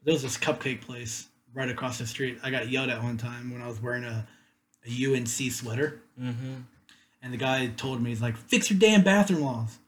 There 0.04 0.14
was 0.14 0.24
this 0.24 0.38
cupcake 0.38 0.82
place 0.82 1.30
right 1.56 1.70
across 1.70 1.98
the 1.98 2.06
street. 2.06 2.38
I 2.44 2.52
got 2.52 2.70
yelled 2.70 2.90
at 2.90 3.02
one 3.02 3.18
time 3.18 3.52
when 3.52 3.62
I 3.64 3.68
was 3.68 3.82
wearing 3.82 4.04
a 4.04 4.28
a 4.88 5.16
UNC 5.16 5.28
sweater, 5.52 6.00
Mm-hmm. 6.22 6.54
and 7.24 7.34
the 7.34 7.38
guy 7.38 7.66
told 7.76 8.02
me 8.04 8.12
he's 8.12 8.22
like, 8.22 8.38
"Fix 8.38 8.70
your 8.70 8.78
damn 8.78 9.02
bathroom 9.04 9.42
laws." 9.42 9.80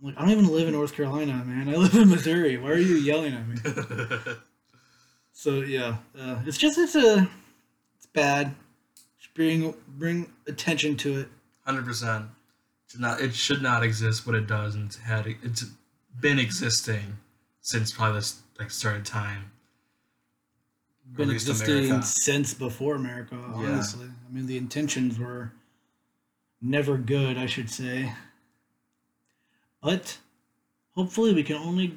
I'm 0.00 0.08
like, 0.08 0.18
I 0.18 0.22
don't 0.22 0.30
even 0.30 0.48
live 0.48 0.66
in 0.68 0.74
North 0.74 0.94
Carolina, 0.94 1.42
man. 1.46 1.68
I 1.68 1.76
live 1.76 1.94
in 1.94 2.08
Missouri. 2.10 2.56
Why 2.58 2.70
are 2.70 2.76
you 2.76 2.96
yelling 2.96 3.32
at 3.34 3.46
me? 3.48 3.56
So 5.32 5.60
yeah, 5.60 5.96
uh, 6.18 6.40
it's 6.44 6.58
just 6.58 6.76
it's 6.78 6.94
a 6.94 7.26
it's 7.96 8.06
bad. 8.12 8.54
Just 9.18 9.32
bring 9.34 9.74
bring 9.96 10.30
attention 10.46 10.96
to 10.98 11.20
it. 11.20 11.28
Hundred 11.64 11.86
percent. 11.86 12.26
Not 12.98 13.20
it 13.22 13.34
should 13.34 13.62
not 13.62 13.82
exist, 13.82 14.26
but 14.26 14.34
it 14.34 14.46
does, 14.46 14.74
and 14.74 14.86
it's 14.86 14.96
had 14.98 15.26
it's 15.42 15.64
been 16.20 16.38
existing 16.38 17.16
since 17.62 17.90
probably 17.92 18.18
this 18.18 18.40
like 18.58 18.70
started 18.70 19.06
time. 19.06 19.50
Been 21.16 21.30
existing 21.30 21.86
America. 21.86 22.06
since 22.06 22.54
before 22.54 22.94
America. 22.94 23.36
Honestly, 23.54 24.06
I 24.06 24.32
mean 24.32 24.46
the 24.46 24.56
intentions 24.56 25.18
were 25.18 25.52
never 26.62 26.96
good, 26.96 27.36
I 27.36 27.46
should 27.46 27.68
say. 27.70 28.12
But 29.82 30.18
hopefully, 30.94 31.34
we 31.34 31.42
can 31.42 31.56
only 31.56 31.96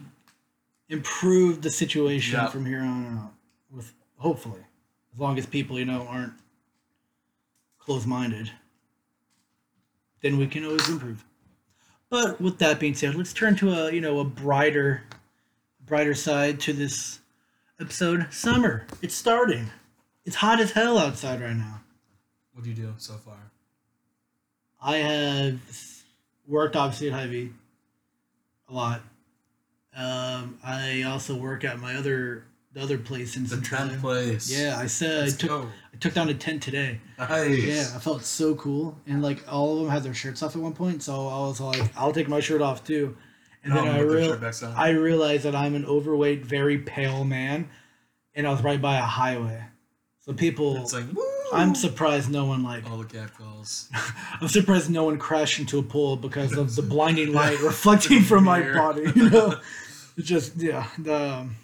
improve 0.89 1.61
the 1.61 1.69
situation 1.69 2.39
Yep. 2.39 2.51
from 2.51 2.65
here 2.65 2.81
on 2.81 3.17
out. 3.17 3.33
With 3.71 3.93
hopefully, 4.17 4.61
as 5.13 5.19
long 5.19 5.37
as 5.37 5.45
people 5.45 5.77
you 5.77 5.85
know 5.85 6.07
aren't 6.07 6.33
close-minded, 7.79 8.51
then 10.21 10.37
we 10.37 10.47
can 10.47 10.63
always 10.65 10.87
improve. 10.89 11.23
But 12.09 12.39
with 12.39 12.59
that 12.59 12.79
being 12.79 12.93
said, 12.93 13.15
let's 13.15 13.33
turn 13.33 13.55
to 13.57 13.71
a 13.71 13.91
you 13.91 14.01
know 14.01 14.19
a 14.19 14.23
brighter, 14.25 15.03
brighter 15.85 16.13
side 16.13 16.59
to 16.61 16.73
this 16.73 17.19
episode. 17.79 18.27
Summer, 18.31 18.85
it's 19.01 19.15
starting. 19.15 19.69
It's 20.25 20.37
hot 20.37 20.59
as 20.59 20.71
hell 20.71 20.97
outside 20.97 21.41
right 21.41 21.55
now. 21.55 21.81
What 22.53 22.63
do 22.63 22.69
you 22.69 22.75
do 22.75 22.93
so 22.97 23.13
far? 23.13 23.51
I 24.81 24.97
have 24.97 25.59
worked 26.47 26.75
obviously 26.75 27.07
at 27.07 27.13
Hy-Vee 27.13 27.51
a 28.69 28.73
lot. 28.73 29.01
Um, 29.95 30.57
I 30.63 31.03
also 31.03 31.35
work 31.35 31.63
at 31.63 31.79
my 31.79 31.95
other 31.95 32.45
the 32.73 32.81
other 32.81 32.97
place 32.97 33.37
in 33.37 33.45
The 33.45 33.61
tenth 33.61 34.01
place. 34.01 34.49
Yeah, 34.49 34.79
I 34.79 34.87
said 34.87 35.11
I 35.11 35.23
Let's 35.25 35.35
took 35.35 35.49
go. 35.49 35.69
I 35.93 35.97
took 35.97 36.15
down 36.15 36.29
a 36.29 36.33
tent 36.33 36.63
today. 36.63 36.99
Nice. 37.19 37.63
Yeah, 37.63 37.91
I 37.95 37.99
felt 37.99 38.23
so 38.23 38.55
cool, 38.55 38.97
and 39.05 39.21
like 39.21 39.43
all 39.51 39.73
of 39.73 39.83
them 39.83 39.91
had 39.91 40.01
their 40.01 40.15
shirts 40.15 40.41
off 40.41 40.55
at 40.55 40.61
one 40.61 40.73
point, 40.73 41.03
so 41.03 41.27
I 41.27 41.39
was 41.47 41.61
like, 41.61 41.95
I'll 41.95 42.11
take 42.11 42.27
my 42.27 42.39
shirt 42.39 42.61
off 42.61 42.83
too. 42.83 43.15
And 43.63 43.73
then 43.73 43.87
I 43.87 43.99
put 43.99 44.07
real 44.07 44.29
shirt 44.29 44.41
back 44.41 44.61
on. 44.63 44.73
I 44.75 44.89
realized 44.89 45.43
that 45.43 45.55
I'm 45.55 45.75
an 45.75 45.85
overweight, 45.85 46.45
very 46.45 46.77
pale 46.79 47.23
man, 47.23 47.69
and 48.35 48.45
I 48.45 48.51
was 48.51 48.61
right 48.61 48.81
by 48.81 48.97
a 48.97 49.03
highway, 49.03 49.63
so 50.19 50.33
people. 50.33 50.77
It's 50.77 50.93
like 50.93 51.05
woo. 51.13 51.23
I'm 51.53 51.75
surprised 51.75 52.31
no 52.31 52.45
one 52.45 52.63
like 52.63 52.89
all 52.89 52.97
the 52.97 53.05
catcalls. 53.05 53.89
I'm 54.41 54.47
surprised 54.47 54.89
no 54.89 55.05
one 55.05 55.17
crashed 55.17 55.59
into 55.59 55.79
a 55.79 55.83
pool 55.83 56.15
because 56.15 56.57
of 56.57 56.75
the 56.75 56.81
blinding 56.93 57.31
light 57.31 57.59
reflecting 57.61 58.21
from 58.23 58.43
my 58.45 58.61
body. 58.73 59.03
You 59.15 59.29
know, 59.29 59.59
it's 60.17 60.27
just 60.27 60.57
yeah. 60.57 60.87
The, 60.97 61.15
um, 61.15 61.55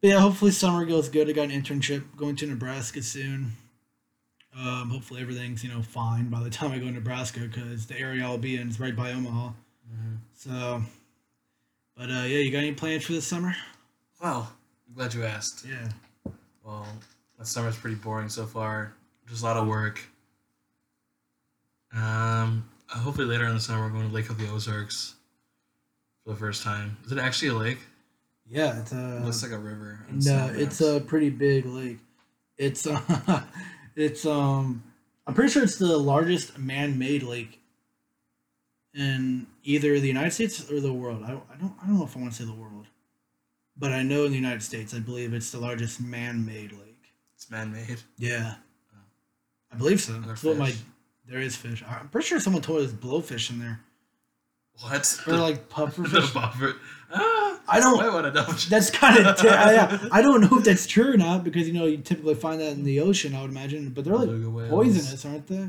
but 0.00 0.08
yeah, 0.08 0.20
hopefully 0.20 0.50
summer 0.50 0.84
goes 0.84 1.08
good. 1.08 1.28
I 1.28 1.32
got 1.32 1.50
an 1.50 1.62
internship 1.62 2.16
going 2.16 2.36
to 2.36 2.46
Nebraska 2.46 3.02
soon. 3.02 3.52
Um, 4.56 4.90
hopefully 4.90 5.22
everything's 5.22 5.62
you 5.62 5.70
know 5.70 5.82
fine 5.82 6.28
by 6.28 6.42
the 6.42 6.50
time 6.50 6.72
I 6.72 6.78
go 6.78 6.86
to 6.86 6.90
Nebraska 6.90 7.40
because 7.40 7.86
the 7.86 7.98
area 7.98 8.24
I'll 8.24 8.38
be 8.38 8.56
in 8.56 8.68
is 8.68 8.80
right 8.80 8.96
by 8.96 9.12
Omaha. 9.12 9.52
So, 10.34 10.82
but 11.96 12.04
uh, 12.10 12.22
yeah, 12.24 12.38
you 12.38 12.50
got 12.50 12.58
any 12.58 12.72
plans 12.72 13.04
for 13.04 13.12
this 13.12 13.26
summer? 13.26 13.54
Well, 14.22 14.50
I'm 14.88 14.94
glad 14.94 15.12
you 15.12 15.24
asked. 15.24 15.66
Yeah. 15.68 15.88
Well, 16.64 16.86
my 17.38 17.44
summer's 17.44 17.76
pretty 17.76 17.96
boring 17.96 18.28
so 18.30 18.46
far. 18.46 18.94
Just 19.28 19.42
a 19.42 19.46
lot 19.46 19.56
of 19.58 19.66
work. 19.68 20.00
Um, 21.94 22.68
uh, 22.92 22.98
hopefully 22.98 23.26
later 23.26 23.44
in 23.46 23.54
the 23.54 23.60
summer 23.60 23.82
we're 23.84 23.90
going 23.90 24.08
to 24.08 24.14
Lake 24.14 24.30
of 24.30 24.38
the 24.38 24.48
Ozarks 24.50 25.14
for 26.24 26.30
the 26.30 26.36
first 26.38 26.62
time. 26.62 26.96
Is 27.04 27.12
it 27.12 27.18
actually 27.18 27.48
a 27.48 27.54
lake? 27.54 27.78
Yeah, 28.48 28.80
it's 28.80 28.92
It 28.92 28.96
a 28.96 29.20
looks 29.24 29.42
like 29.42 29.52
a 29.52 29.58
river. 29.58 30.00
No, 30.10 30.50
it's 30.54 30.80
a 30.80 31.00
pretty 31.00 31.30
big 31.30 31.66
lake. 31.66 31.98
It's 32.56 32.86
uh, 32.86 33.42
it's 33.96 34.24
um, 34.26 34.82
I'm 35.26 35.34
pretty 35.34 35.52
sure 35.52 35.62
it's 35.62 35.76
the 35.78 35.96
largest 35.98 36.58
man-made 36.58 37.22
lake 37.22 37.59
in 38.94 39.46
either 39.64 39.98
the 40.00 40.08
United 40.08 40.32
States 40.32 40.70
or 40.70 40.80
the 40.80 40.92
world. 40.92 41.22
I, 41.24 41.32
I 41.32 41.56
don't 41.60 41.74
I 41.82 41.86
don't 41.86 41.98
know 41.98 42.04
if 42.04 42.16
I 42.16 42.20
want 42.20 42.32
to 42.32 42.38
say 42.38 42.44
the 42.44 42.52
world, 42.52 42.86
but 43.76 43.92
I 43.92 44.02
know 44.02 44.24
in 44.24 44.30
the 44.30 44.36
United 44.38 44.62
States, 44.62 44.94
I 44.94 44.98
believe 44.98 45.32
it's 45.34 45.50
the 45.52 45.58
largest 45.60 46.00
man-made 46.00 46.72
lake. 46.72 46.86
It's 47.34 47.50
man-made. 47.50 48.00
Yeah, 48.18 48.54
I 49.72 49.76
believe 49.76 50.00
so. 50.00 50.14
That's 50.26 50.42
what 50.42 50.56
my 50.56 50.72
there 51.28 51.40
is 51.40 51.54
fish. 51.56 51.82
I'm 51.88 52.08
pretty 52.08 52.26
sure 52.26 52.40
someone 52.40 52.62
told 52.62 52.80
us 52.84 52.90
blowfish 52.92 53.50
in 53.50 53.60
there 53.60 53.80
What? 54.80 55.20
or 55.28 55.36
like 55.36 55.68
puffer 55.68 56.02
the 56.02 56.20
fish. 56.22 56.30
buffer. 56.32 56.74
Ah, 57.12 57.60
I 57.68 57.78
don't- 57.80 58.00
I 58.00 58.08
want 58.08 58.26
to 58.26 58.32
know. 58.32 58.44
That's 58.68 58.90
kind 58.90 59.24
of 59.26 59.42
yeah. 59.44 60.08
I 60.10 60.22
don't 60.22 60.40
know 60.40 60.58
if 60.58 60.64
that's 60.64 60.86
true 60.86 61.12
or 61.12 61.16
not 61.16 61.44
because 61.44 61.66
you 61.68 61.72
know 61.74 61.86
you 61.86 61.98
typically 61.98 62.34
find 62.34 62.60
that 62.60 62.72
in 62.72 62.84
the 62.84 63.00
ocean. 63.00 63.34
I 63.34 63.42
would 63.42 63.50
imagine, 63.50 63.90
but 63.90 64.04
they're 64.04 64.14
like 64.16 64.28
poisonous, 64.70 65.24
aren't 65.24 65.46
they? 65.46 65.68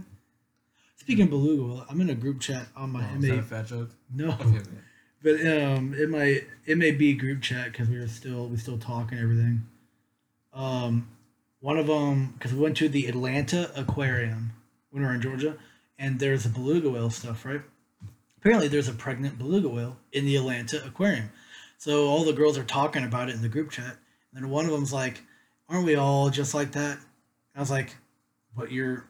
Speaking 1.02 1.24
of 1.24 1.30
beluga, 1.32 1.64
whale, 1.64 1.86
I'm 1.90 2.00
in 2.00 2.12
a 2.12 2.14
group 2.14 2.40
chat 2.40 2.68
on 2.76 2.92
my 2.92 3.04
Oh, 3.04 3.18
is 3.18 3.28
that 3.28 3.40
a 3.40 3.42
fat 3.42 3.66
joke? 3.66 3.90
No, 4.14 4.38
Okay, 4.40 4.62
but 5.24 5.34
um, 5.48 5.96
in 5.96 6.12
my 6.12 6.44
MAB 6.68 7.18
group 7.18 7.42
chat 7.42 7.72
because 7.72 7.90
we 7.90 7.98
were 7.98 8.08
still 8.08 8.46
we 8.46 8.58
still 8.58 8.78
talking 8.78 9.18
everything. 9.18 9.64
Um, 10.54 11.10
one 11.60 11.80
of 11.80 11.88
them 11.88 12.36
because 12.38 12.54
we 12.54 12.60
went 12.60 12.78
to 12.78 12.88
the 12.88 13.08
Atlanta 13.08 13.72
Aquarium 13.76 14.54
when 14.92 15.02
we 15.02 15.08
were 15.08 15.16
in 15.16 15.22
Georgia, 15.24 15.58
and 15.98 16.20
there's 16.20 16.46
a 16.46 16.50
beluga 16.50 16.92
whale 16.92 17.10
stuff, 17.10 17.46
right? 17.46 17.62
Apparently, 18.38 18.68
there's 18.68 18.88
a 18.88 18.94
pregnant 18.94 19.40
beluga 19.40 19.70
whale 19.70 19.98
in 20.12 20.26
the 20.26 20.36
Atlanta 20.36 20.86
Aquarium. 20.86 21.32
So 21.80 22.10
all 22.10 22.26
the 22.26 22.34
girls 22.34 22.60
are 22.60 22.64
talking 22.64 23.04
about 23.04 23.28
it 23.28 23.34
in 23.34 23.42
the 23.42 23.50
group 23.50 23.72
chat, 23.72 23.98
and 24.36 24.44
then 24.44 24.52
one 24.52 24.66
of 24.66 24.72
them's 24.72 24.94
like, 24.94 25.24
"Aren't 25.68 25.88
we 25.88 25.96
all 25.96 26.30
just 26.30 26.54
like 26.54 26.74
that?" 26.74 26.98
And 26.98 27.56
I 27.56 27.60
was 27.60 27.72
like, 27.72 27.96
"But 28.56 28.72
you're 28.72 29.08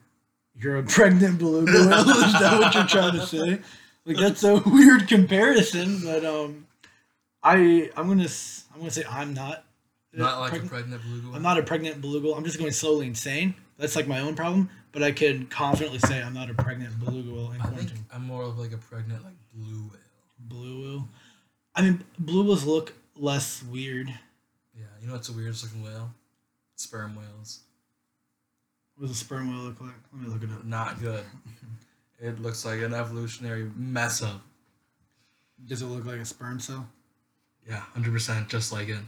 you're 0.56 0.76
a 0.78 0.82
pregnant 0.82 1.38
beluga 1.38 1.72
whale? 1.72 2.08
Is 2.10 2.32
that 2.32 2.58
what 2.60 2.74
you're 2.74 2.86
trying 2.86 3.12
to 3.12 3.26
say?" 3.26 3.60
Like 4.04 4.16
that's 4.16 4.42
a 4.44 4.56
weird 4.66 5.06
comparison, 5.08 6.00
but 6.04 6.24
um, 6.24 6.66
I 7.42 7.90
I'm 7.96 8.08
gonna 8.08 8.28
I'm 8.72 8.78
gonna 8.78 8.90
say 8.90 9.04
I'm 9.08 9.34
not. 9.34 9.64
Not 10.14 10.40
like 10.40 10.50
pregnant- 10.50 10.70
a 10.70 10.74
pregnant 10.74 11.02
beluga. 11.02 11.36
I'm 11.36 11.42
not 11.42 11.58
a 11.58 11.62
pregnant 11.62 12.00
beluga. 12.02 12.34
I'm 12.34 12.44
just 12.44 12.58
going 12.58 12.72
slowly 12.72 13.06
insane. 13.06 13.54
That's 13.78 13.96
like 13.96 14.06
my 14.06 14.20
own 14.20 14.34
problem, 14.34 14.68
but 14.92 15.02
I 15.02 15.10
can 15.10 15.46
confidently 15.46 15.98
say 16.00 16.22
I'm 16.22 16.34
not 16.34 16.50
a 16.50 16.54
pregnant 16.54 16.98
beluga 17.00 17.30
whale 17.32 17.52
in 17.52 17.60
I 17.62 17.66
think 17.68 17.90
I'm 18.12 18.24
more 18.24 18.42
of 18.42 18.58
like 18.58 18.72
a 18.72 18.76
pregnant 18.78 19.24
like 19.24 19.34
blue 19.54 19.88
whale. 19.90 20.00
Blue 20.38 20.82
whale. 20.82 21.08
I 21.74 21.82
mean, 21.82 22.04
blue 22.18 22.44
whales 22.44 22.64
look 22.64 22.92
less 23.16 23.62
weird. 23.62 24.08
Yeah, 24.76 24.84
you 25.00 25.06
know 25.06 25.14
what's 25.14 25.28
the 25.28 25.32
weirdest 25.36 25.64
looking 25.64 25.82
whale? 25.82 26.10
Sperm 26.76 27.16
whales. 27.16 27.60
What 29.02 29.08
does 29.08 29.20
a 29.20 29.24
sperm 29.24 29.50
whale 29.50 29.64
look 29.64 29.80
like? 29.80 29.90
Let 30.12 30.22
me 30.22 30.28
look 30.28 30.44
it 30.44 30.50
up. 30.54 30.64
Not 30.64 31.00
good. 31.00 31.24
it 32.20 32.40
looks 32.40 32.64
like 32.64 32.82
an 32.82 32.94
evolutionary 32.94 33.68
mess 33.74 34.22
up. 34.22 34.40
Does 35.66 35.82
it 35.82 35.86
look 35.86 36.06
like 36.06 36.20
a 36.20 36.24
sperm 36.24 36.60
cell? 36.60 36.86
Yeah, 37.68 37.80
hundred 37.80 38.12
percent, 38.12 38.48
just 38.48 38.70
like 38.70 38.88
it. 38.88 39.00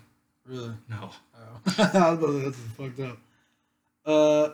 Really? 0.46 0.72
No. 0.90 1.10
Oh. 1.36 1.60
I 1.78 2.10
was 2.10 2.18
about 2.18 2.26
to 2.26 2.32
say, 2.32 2.44
that's 2.44 2.58
fucked 2.76 3.00
up. 3.08 3.18
Uh, 4.04 4.48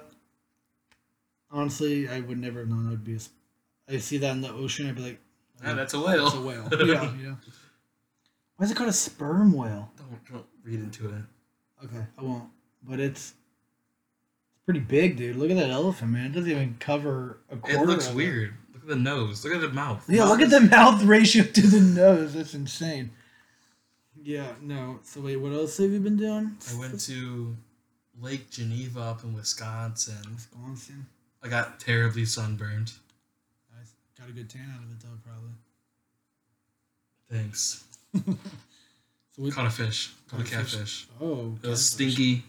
honestly, 1.51 2.07
I 2.07 2.21
would 2.21 2.39
never 2.39 2.59
have 2.59 2.69
known 2.69 2.85
that 2.85 2.91
would 2.91 3.05
be 3.05 3.17
a. 3.17 3.21
I 3.95 3.97
see 3.97 4.19
that 4.19 4.33
in 4.33 4.43
the 4.43 4.53
ocean. 4.53 4.91
I'd 4.91 4.97
be 4.97 5.01
like, 5.01 5.21
Yeah, 5.65 5.73
that's 5.73 5.95
a 5.95 6.01
whale. 6.01 6.27
It's 6.27 6.37
a 6.37 6.41
whale. 6.43 6.69
yeah, 6.71 6.87
know. 7.23 7.37
Why 8.59 8.65
is 8.65 8.71
it 8.71 8.77
called 8.77 8.91
a 8.91 8.93
sperm 8.93 9.55
whale? 9.55 9.91
Don't 9.97 10.23
don't 10.31 10.47
read 10.65 10.81
into 10.81 11.09
it. 11.09 11.23
Okay, 11.87 12.05
I 12.19 12.23
won't. 12.23 12.45
But 12.83 13.01
it's 13.01 13.33
pretty 14.71 14.81
big, 14.87 15.17
dude. 15.17 15.35
Look 15.37 15.51
at 15.51 15.57
that 15.57 15.71
elephant, 15.71 16.13
man. 16.13 16.27
It 16.27 16.33
doesn't 16.35 16.51
even 16.51 16.77
cover 16.79 17.39
a 17.51 17.57
quarter. 17.57 17.77
It 17.83 17.87
looks 17.87 18.11
weird. 18.13 18.55
Look 18.73 18.83
at 18.85 18.89
the 18.89 18.95
nose. 18.97 19.45
Look 19.45 19.53
at 19.53 19.61
the 19.61 19.69
mouth. 19.71 20.05
Yeah, 20.09 20.25
look 20.25 20.41
at 20.41 20.51
the 20.51 20.61
mouth 20.61 21.03
ratio 21.03 21.43
to 21.43 21.61
the 21.67 21.81
nose. 21.81 22.35
That's 22.35 22.55
insane. 22.55 23.11
Yeah, 24.23 24.53
no. 24.63 25.01
So 25.03 25.23
wait, 25.23 25.37
what 25.39 25.53
else 25.53 25.77
have 25.79 25.91
you 25.91 25.99
been 25.99 26.17
doing? 26.17 26.57
I 26.73 26.79
went 26.79 27.01
to 27.01 27.57
Lake 28.21 28.49
Geneva 28.51 29.01
up 29.01 29.25
in 29.25 29.35
Wisconsin. 29.35 30.15
Wisconsin. 30.35 31.07
I 31.43 31.49
got 31.49 31.81
terribly 31.81 32.25
sunburned. 32.25 32.93
I 33.73 33.83
Got 34.21 34.29
a 34.29 34.33
good 34.33 34.49
tan 34.51 34.71
out 34.73 34.85
of 34.85 34.91
it 34.93 35.01
though, 35.01 35.19
probably. 35.25 35.51
Thanks. 37.29 37.85
So 39.37 39.45
what? 39.45 39.55
Caught 39.55 39.67
a 39.67 39.71
fish. 39.71 40.13
Caught 40.29 40.41
a 40.41 40.43
Caught 40.43 40.53
a 40.53 40.65
fish. 40.65 40.73
catfish. 40.73 41.07
Oh, 41.21 41.57
It 41.63 41.69
was 41.69 41.89
catfish. 41.97 42.15
stinky. 42.15 42.45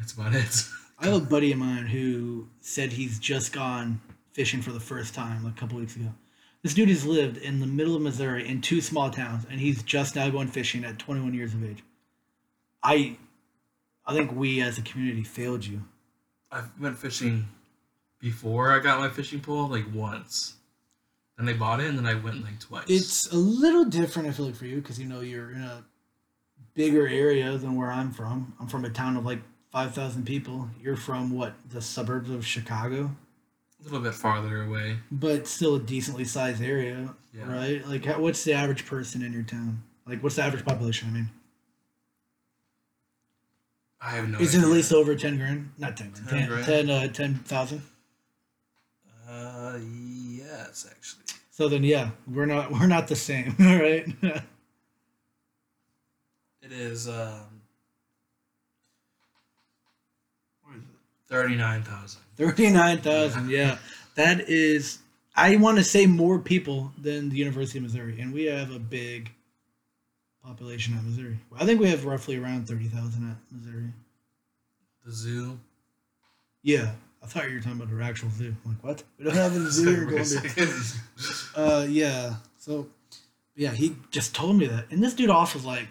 That's 0.00 0.12
about 0.14 0.34
it. 0.34 0.64
I 0.98 1.06
have 1.06 1.14
a 1.14 1.24
buddy 1.24 1.52
of 1.52 1.58
mine 1.58 1.86
who 1.86 2.48
said 2.60 2.92
he's 2.92 3.18
just 3.20 3.52
gone 3.52 4.00
fishing 4.32 4.60
for 4.62 4.72
the 4.72 4.80
first 4.80 5.14
time 5.14 5.46
a 5.46 5.52
couple 5.52 5.78
weeks 5.78 5.94
ago. 5.94 6.12
This 6.62 6.74
dude 6.74 6.88
has 6.88 7.06
lived 7.06 7.38
in 7.38 7.60
the 7.60 7.66
middle 7.66 7.96
of 7.96 8.02
Missouri 8.02 8.46
in 8.48 8.60
two 8.60 8.80
small 8.82 9.10
towns, 9.10 9.46
and 9.48 9.60
he's 9.60 9.82
just 9.82 10.16
now 10.16 10.28
going 10.28 10.48
fishing 10.48 10.84
at 10.84 10.98
21 10.98 11.32
years 11.32 11.54
of 11.54 11.64
age. 11.64 11.82
I, 12.82 13.16
I 14.04 14.14
think 14.14 14.32
we 14.32 14.60
as 14.60 14.76
a 14.78 14.82
community 14.82 15.22
failed 15.22 15.64
you. 15.64 15.84
I 16.52 16.64
went 16.80 16.98
fishing 16.98 17.46
before 18.18 18.72
I 18.72 18.80
got 18.80 18.98
my 18.98 19.08
fishing 19.08 19.40
pole 19.40 19.68
like 19.68 19.86
once. 19.94 20.56
and 21.38 21.48
I 21.48 21.54
bought 21.54 21.80
it 21.80 21.86
and 21.88 21.96
then 21.96 22.06
I 22.06 22.14
went 22.14 22.42
like 22.44 22.60
twice. 22.60 22.84
It's 22.88 23.32
a 23.32 23.36
little 23.36 23.84
different, 23.86 24.28
I 24.28 24.32
feel 24.32 24.46
like, 24.46 24.56
for 24.56 24.66
you 24.66 24.76
because 24.82 24.98
you 24.98 25.06
know 25.06 25.20
you're 25.20 25.52
in 25.52 25.62
a 25.62 25.84
bigger 26.74 27.08
area 27.08 27.56
than 27.56 27.76
where 27.76 27.90
I'm 27.90 28.10
from. 28.12 28.54
I'm 28.60 28.66
from 28.66 28.84
a 28.84 28.90
town 28.90 29.16
of 29.16 29.24
like 29.24 29.40
five 29.70 29.94
thousand 29.94 30.24
people. 30.26 30.68
You're 30.82 30.96
from 30.96 31.30
what 31.30 31.54
the 31.68 31.80
suburbs 31.80 32.30
of 32.30 32.46
Chicago, 32.46 33.10
a 33.80 33.84
little 33.84 34.00
bit 34.00 34.14
farther 34.14 34.62
away. 34.62 34.96
but 35.10 35.46
still 35.46 35.76
a 35.76 35.80
decently 35.80 36.24
sized 36.24 36.62
area, 36.62 37.14
Yeah. 37.32 37.52
right? 37.52 37.86
Like, 37.86 38.04
how, 38.04 38.20
what's 38.20 38.44
the 38.44 38.52
average 38.52 38.86
person 38.86 39.22
in 39.22 39.32
your 39.32 39.42
town? 39.44 39.82
Like, 40.06 40.22
what's 40.22 40.36
the 40.36 40.42
average 40.42 40.64
population? 40.64 41.08
I 41.08 41.12
mean, 41.12 41.30
I 44.00 44.10
have 44.16 44.28
no 44.28 44.38
is 44.40 44.54
it 44.54 44.62
at 44.62 44.68
least 44.68 44.92
over 44.92 45.14
ten 45.14 45.36
grand? 45.36 45.70
Not 45.78 45.96
ten, 45.96 46.12
10 46.12 46.26
ten, 46.26 46.48
grand? 46.48 46.64
10, 46.66 46.90
uh, 46.90 47.08
10,000? 47.08 47.82
Uh, 49.28 49.78
yes, 49.78 50.86
actually. 50.90 51.22
So 51.52 51.68
then, 51.68 51.84
yeah, 51.84 52.10
we're 52.26 52.46
not 52.46 52.70
we're 52.72 52.86
not 52.86 53.06
the 53.08 53.14
same, 53.16 53.54
right? 53.60 54.06
It 56.62 56.72
is 56.72 57.08
um, 57.08 57.59
thirty-nine 61.30 61.82
thousand. 61.82 62.20
Thirty-nine 62.36 62.98
thousand. 62.98 63.50
Yeah, 63.50 63.78
that 64.16 64.48
is. 64.48 64.98
I 65.34 65.56
want 65.56 65.78
to 65.78 65.84
say 65.84 66.06
more 66.06 66.38
people 66.38 66.92
than 67.00 67.30
the 67.30 67.36
University 67.36 67.78
of 67.78 67.84
Missouri, 67.84 68.20
and 68.20 68.34
we 68.34 68.44
have 68.44 68.70
a 68.74 68.78
big 68.78 69.30
population 70.44 70.96
at 70.96 71.04
Missouri. 71.04 71.38
I 71.58 71.64
think 71.64 71.80
we 71.80 71.88
have 71.88 72.04
roughly 72.04 72.36
around 72.36 72.66
thirty 72.68 72.88
thousand 72.88 73.30
at 73.30 73.36
Missouri. 73.56 73.92
The 75.04 75.12
zoo. 75.12 75.58
Yeah, 76.62 76.92
I 77.22 77.26
thought 77.26 77.48
you 77.48 77.54
were 77.54 77.60
talking 77.62 77.80
about 77.80 77.94
our 77.94 78.02
actual 78.02 78.28
zoo. 78.30 78.54
I'm 78.64 78.72
like, 78.72 78.84
what? 78.84 79.02
We 79.18 79.24
don't 79.24 79.34
have 79.34 79.56
a 79.56 79.60
zoo 79.70 80.02
in 80.02 80.08
Columbia. 80.08 80.40
Uh, 81.56 81.86
yeah. 81.88 82.34
So, 82.58 82.86
yeah, 83.56 83.70
he 83.72 83.96
just 84.10 84.34
told 84.34 84.56
me 84.56 84.66
that, 84.66 84.86
and 84.90 85.02
this 85.02 85.14
dude 85.14 85.30
also 85.30 85.58
was 85.58 85.66
like, 85.66 85.88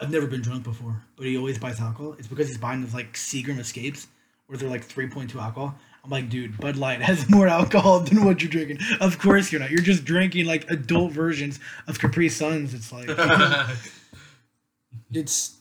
I've 0.00 0.10
never 0.10 0.26
been 0.26 0.40
drunk 0.42 0.64
before, 0.64 1.02
but 1.16 1.26
he 1.26 1.36
always 1.36 1.58
buys 1.58 1.80
alcohol. 1.80 2.14
It's 2.18 2.26
because 2.26 2.48
he's 2.48 2.58
buying 2.58 2.82
those 2.82 2.94
like 2.94 3.12
Seagram 3.14 3.58
Escapes, 3.58 4.06
where 4.46 4.58
they're 4.58 4.68
like 4.68 4.84
three 4.84 5.08
point 5.08 5.30
two 5.30 5.40
alcohol. 5.40 5.74
I'm 6.02 6.10
like, 6.10 6.28
dude, 6.28 6.58
Bud 6.58 6.76
Light 6.76 7.00
has 7.02 7.28
more 7.30 7.48
alcohol 7.48 8.00
than 8.00 8.24
what 8.24 8.42
you're 8.42 8.50
drinking. 8.50 8.78
Of 9.00 9.18
course 9.18 9.50
you're 9.50 9.60
not. 9.60 9.70
You're 9.70 9.80
just 9.80 10.04
drinking 10.04 10.46
like 10.46 10.70
adult 10.70 11.12
versions 11.12 11.60
of 11.86 11.98
Capri 11.98 12.28
Suns. 12.28 12.74
It's 12.74 12.92
like 12.92 13.08
it's 15.12 15.56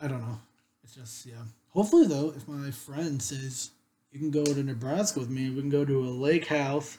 I 0.00 0.08
don't 0.08 0.20
know. 0.20 0.40
It's 0.82 0.94
just 0.94 1.26
yeah. 1.26 1.34
Hopefully 1.70 2.06
though, 2.06 2.32
if 2.36 2.48
my 2.48 2.70
friend 2.70 3.22
says 3.22 3.70
you 4.10 4.18
can 4.18 4.30
go 4.30 4.44
to 4.44 4.62
Nebraska 4.62 5.20
with 5.20 5.30
me, 5.30 5.50
we 5.50 5.60
can 5.60 5.70
go 5.70 5.84
to 5.84 6.00
a 6.00 6.10
lake 6.10 6.46
house, 6.46 6.98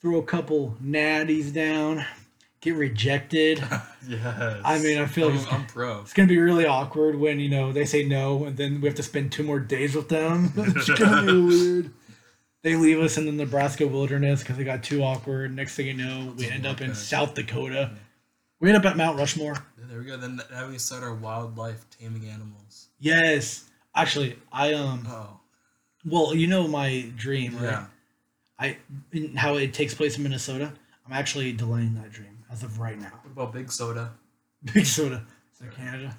throw 0.00 0.18
a 0.18 0.22
couple 0.22 0.76
natties 0.82 1.52
down, 1.52 2.04
get 2.60 2.74
rejected. 2.74 3.58
yes. 4.08 4.60
I 4.64 4.78
mean, 4.80 4.98
I 4.98 5.06
feel 5.06 5.28
I'm, 5.30 5.36
like- 5.38 5.52
I'm 5.52 5.66
pro. 5.66 6.00
It's 6.00 6.12
gonna 6.12 6.28
be 6.28 6.38
really 6.38 6.66
awkward 6.66 7.18
when 7.18 7.38
you 7.40 7.48
know 7.48 7.72
they 7.72 7.84
say 7.84 8.04
no, 8.04 8.44
and 8.44 8.56
then 8.56 8.80
we 8.80 8.88
have 8.88 8.96
to 8.96 9.02
spend 9.02 9.32
two 9.32 9.42
more 9.42 9.60
days 9.60 9.94
with 9.94 10.08
them. 10.08 10.52
it's 10.56 10.88
gonna 10.90 11.26
be 11.32 11.40
weird. 11.46 11.90
They 12.62 12.74
leave 12.74 12.98
us 12.98 13.16
in 13.16 13.24
the 13.24 13.32
Nebraska 13.32 13.86
wilderness 13.86 14.40
because 14.42 14.56
they 14.56 14.64
got 14.64 14.82
too 14.82 15.02
awkward. 15.02 15.54
Next 15.54 15.76
thing 15.76 15.86
you 15.86 15.94
know, 15.94 16.34
we 16.36 16.48
end 16.50 16.66
up 16.66 16.80
in 16.80 16.94
South 16.94 17.34
Dakota. 17.34 17.92
We 18.60 18.68
end 18.68 18.76
up 18.78 18.84
at 18.90 18.96
Mount 18.96 19.16
Rushmore. 19.16 19.54
Yeah, 19.78 19.84
there 19.88 19.98
we 20.00 20.04
go. 20.04 20.16
Then 20.16 20.40
now 20.50 20.68
we 20.68 20.78
start 20.78 21.04
our 21.04 21.14
wildlife 21.14 21.86
taming 21.90 22.28
animals. 22.28 22.88
Yes, 22.98 23.70
actually, 23.94 24.36
I 24.52 24.74
um, 24.74 25.06
Oh, 25.08 25.38
well, 26.04 26.34
you 26.34 26.48
know 26.48 26.66
my 26.66 27.12
dream, 27.16 27.54
right? 27.56 27.62
yeah. 27.62 27.86
I 28.58 28.76
in 29.12 29.36
how 29.36 29.54
it 29.54 29.72
takes 29.72 29.94
place 29.94 30.16
in 30.16 30.24
Minnesota. 30.24 30.72
I'm 31.06 31.12
actually 31.12 31.52
delaying 31.52 31.94
that 31.94 32.10
dream 32.10 32.37
as 32.50 32.62
of 32.62 32.78
right 32.78 32.98
now. 32.98 33.12
What 33.22 33.32
about 33.32 33.52
big 33.52 33.70
soda? 33.70 34.12
Big 34.72 34.86
soda. 34.86 35.24
Is 35.52 35.58
that 35.60 35.74
Canada? 35.74 36.16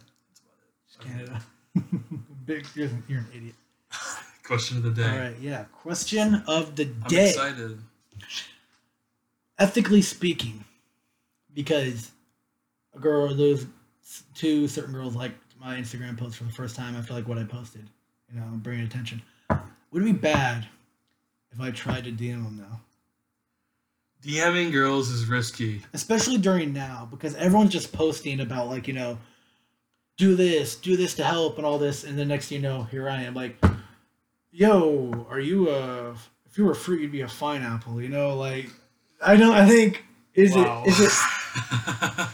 That's 0.85 1.05
about 1.05 1.21
it. 1.21 1.27
Canada. 1.27 1.41
Big. 2.45 2.65
You're, 2.75 2.89
you're 3.07 3.19
an 3.19 3.27
idiot. 3.35 3.55
Question 4.43 4.77
of 4.77 4.83
the 4.83 4.91
day. 4.91 5.09
All 5.09 5.17
right. 5.17 5.35
Yeah. 5.39 5.65
Question 5.65 6.43
of 6.47 6.75
the 6.75 6.85
day. 6.85 6.95
I'm 7.03 7.09
day. 7.09 7.29
excited. 7.29 7.79
Ethically 9.59 10.01
speaking, 10.01 10.63
because 11.53 12.11
a 12.95 12.99
girl, 12.99 13.29
or 13.29 13.33
those 13.33 13.65
two 14.33 14.67
certain 14.67 14.93
girls 14.93 15.15
liked 15.15 15.37
my 15.59 15.77
Instagram 15.77 16.17
post 16.17 16.37
for 16.37 16.45
the 16.45 16.51
first 16.51 16.75
time 16.75 16.95
after 16.95 17.13
like 17.13 17.27
what 17.27 17.37
I 17.37 17.43
posted. 17.43 17.87
You 18.33 18.39
know, 18.39 18.45
bringing 18.53 18.85
attention. 18.85 19.21
Would 19.91 20.03
it 20.03 20.05
be 20.05 20.11
bad 20.11 20.67
if 21.51 21.59
I 21.59 21.71
tried 21.71 22.05
to 22.05 22.11
DM 22.11 22.43
them 22.43 22.57
now? 22.57 22.79
DMing 24.23 24.71
girls 24.71 25.09
is 25.09 25.25
risky. 25.25 25.81
especially 25.93 26.37
during 26.37 26.73
now 26.73 27.07
because 27.09 27.35
everyone's 27.35 27.71
just 27.71 27.91
posting 27.93 28.39
about 28.41 28.67
like 28.67 28.87
you 28.87 28.93
know 28.93 29.17
do 30.17 30.35
this 30.35 30.75
do 30.75 30.97
this 30.97 31.13
to 31.15 31.23
help 31.23 31.57
and 31.57 31.65
all 31.65 31.77
this 31.77 32.03
and 32.03 32.19
the 32.19 32.25
next 32.25 32.49
thing 32.49 32.57
you 32.57 32.61
know 32.61 32.83
here 32.83 33.07
i 33.09 33.21
am 33.23 33.33
like 33.33 33.55
yo 34.51 35.25
are 35.29 35.39
you 35.39 35.69
a 35.69 36.11
if 36.45 36.57
you 36.57 36.65
were 36.65 36.71
a 36.71 36.75
fruit 36.75 37.01
you'd 37.01 37.11
be 37.11 37.21
a 37.21 37.27
fine 37.27 37.61
apple 37.61 38.01
you 38.01 38.09
know 38.09 38.35
like 38.35 38.69
i 39.21 39.35
don't 39.37 39.53
i 39.55 39.65
think 39.67 40.03
is 40.33 40.53
Wow. 40.55 40.83
it 40.85 40.89
is 40.89 40.99
it 40.99 41.11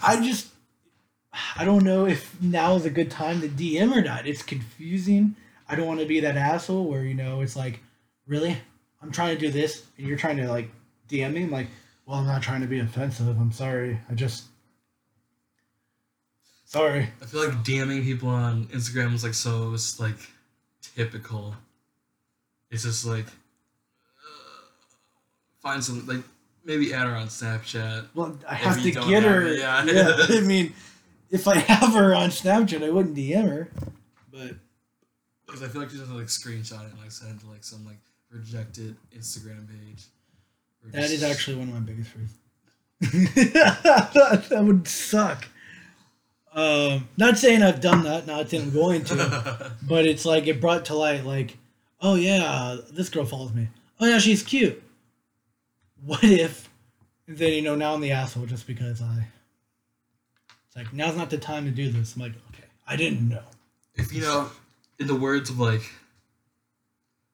i 0.04 0.20
just 0.24 0.48
i 1.56 1.64
don't 1.66 1.84
know 1.84 2.06
if 2.08 2.42
now 2.42 2.76
is 2.76 2.86
a 2.86 2.90
good 2.90 3.12
time 3.12 3.42
to 3.42 3.48
dm 3.48 3.96
or 3.96 4.02
not 4.02 4.26
it's 4.26 4.42
confusing 4.42 5.36
i 5.70 5.76
don't 5.76 5.88
want 5.88 6.00
to 6.00 6.06
be 6.08 6.20
that 6.22 6.38
asshole 6.38 6.86
where 6.88 7.04
you 7.04 7.14
know 7.14 7.42
it's 7.42 7.56
like 7.56 7.80
really 8.26 8.58
i'm 9.04 9.12
trying 9.12 9.36
to 9.36 9.40
do 9.40 9.52
this 9.52 9.86
and 9.98 10.08
you're 10.08 10.18
trying 10.18 10.38
to 10.38 10.50
like 10.50 10.70
dm 11.10 11.34
me 11.34 11.44
i'm 11.44 11.52
like 11.52 11.68
well 12.06 12.20
i'm 12.20 12.28
not 12.28 12.42
trying 12.42 12.62
to 12.62 12.68
be 12.68 12.80
offensive 12.80 13.28
i'm 13.40 13.52
sorry 13.52 14.00
i 14.10 14.14
just 14.14 14.46
sorry 16.66 17.10
I 17.22 17.26
feel 17.26 17.48
like 17.48 17.58
DMing 17.64 18.04
people 18.04 18.30
on 18.30 18.66
Instagram 18.66 19.14
is 19.14 19.24
like 19.24 19.34
so 19.34 19.74
it's 19.74 20.00
like 20.00 20.18
typical. 20.82 21.56
It's 22.72 22.84
just 22.84 23.06
like 23.06 23.26
uh, 23.26 24.66
find 25.62 25.84
some 25.84 26.06
like 26.08 26.22
maybe 26.66 26.94
add 26.94 27.08
her 27.08 27.16
on 27.16 27.28
Snapchat. 27.28 28.08
well 28.16 28.38
i 28.50 28.56
have 28.56 28.82
to 28.82 28.92
get 28.92 29.04
have 29.04 29.24
her 29.24 29.54
yeah. 29.54 29.86
yeah 29.86 30.18
i 30.30 30.42
mean 30.42 30.74
if 31.30 31.48
i 31.48 31.56
have 31.56 31.94
her 31.94 32.14
on 32.14 32.30
snapchat 32.30 32.84
i 32.84 32.90
wouldn't 32.90 33.16
dm 33.16 33.48
her 33.48 33.70
but 34.32 34.56
Because 35.46 35.62
I 35.64 35.68
feel 35.68 35.82
like 35.82 35.92
she's 35.92 36.00
just 36.00 36.12
like 36.12 36.26
screenshot 36.26 36.84
it 36.86 36.92
and 36.92 37.00
like 37.00 37.12
send 37.12 37.38
it 37.40 37.44
to 37.46 37.50
like 37.50 37.64
some 37.64 37.86
like 37.86 38.00
rejected 38.30 38.96
Instagram 39.16 39.66
page. 39.70 40.04
That 40.92 41.12
is 41.12 41.24
actually 41.24 41.58
one 41.58 41.70
of 41.70 41.74
my 41.74 41.80
biggest 41.80 42.12
fears. 42.12 42.32
That 44.50 44.64
would 44.64 44.88
suck. 44.88 45.48
Um 46.54 47.10
not 47.18 47.38
saying 47.38 47.64
i've 47.64 47.82
done 47.82 48.04
that 48.04 48.26
not 48.26 48.50
saying 48.50 48.64
i'm 48.64 48.72
going 48.74 49.04
to 49.06 49.74
but 49.84 50.06
it's 50.06 50.24
like 50.24 50.48
it 50.48 50.62
brought 50.62 50.86
to 50.86 50.96
light 50.96 51.26
like 51.26 51.58
oh 52.02 52.16
yeah 52.16 52.78
this 52.92 53.10
girl 53.10 53.26
follows 53.26 53.54
me. 53.54 53.68
Oh 54.00 54.06
yeah 54.08 54.20
she's 54.20 54.42
cute. 54.42 54.82
What 56.06 56.24
if 56.24 56.70
and 57.28 57.38
then 57.38 57.52
you 57.54 57.62
know 57.62 57.76
now 57.76 57.94
i'm 57.94 58.00
the 58.02 58.12
asshole 58.12 58.46
just 58.46 58.68
because 58.68 59.02
i 59.02 59.28
it's 60.68 60.76
like 60.78 60.94
now's 60.94 61.18
not 61.18 61.30
the 61.30 61.38
time 61.38 61.66
to 61.66 61.72
do 61.72 61.92
this. 61.92 62.16
I'm 62.16 62.22
like 62.22 62.34
okay 62.54 62.64
i 62.88 62.96
didn't 62.96 63.28
know. 63.28 63.44
If 63.96 64.14
you 64.14 64.22
know, 64.22 64.50
in 65.00 65.08
the 65.08 65.16
words 65.16 65.50
of 65.50 65.60
like 65.60 65.90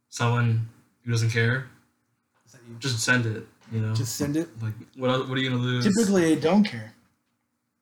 someone 0.09 0.69
who 1.03 1.11
doesn't 1.11 1.31
care, 1.31 1.69
just 2.79 2.99
send 2.99 3.25
it. 3.25 3.47
You 3.71 3.79
know, 3.79 3.93
just 3.93 4.15
send 4.17 4.35
it 4.35 4.49
like 4.61 4.73
what 4.97 5.29
what 5.29 5.37
are 5.37 5.41
you 5.41 5.49
gonna 5.49 5.61
lose? 5.61 5.85
typically 5.85 6.33
i 6.33 6.35
don't 6.35 6.63
care 6.65 6.93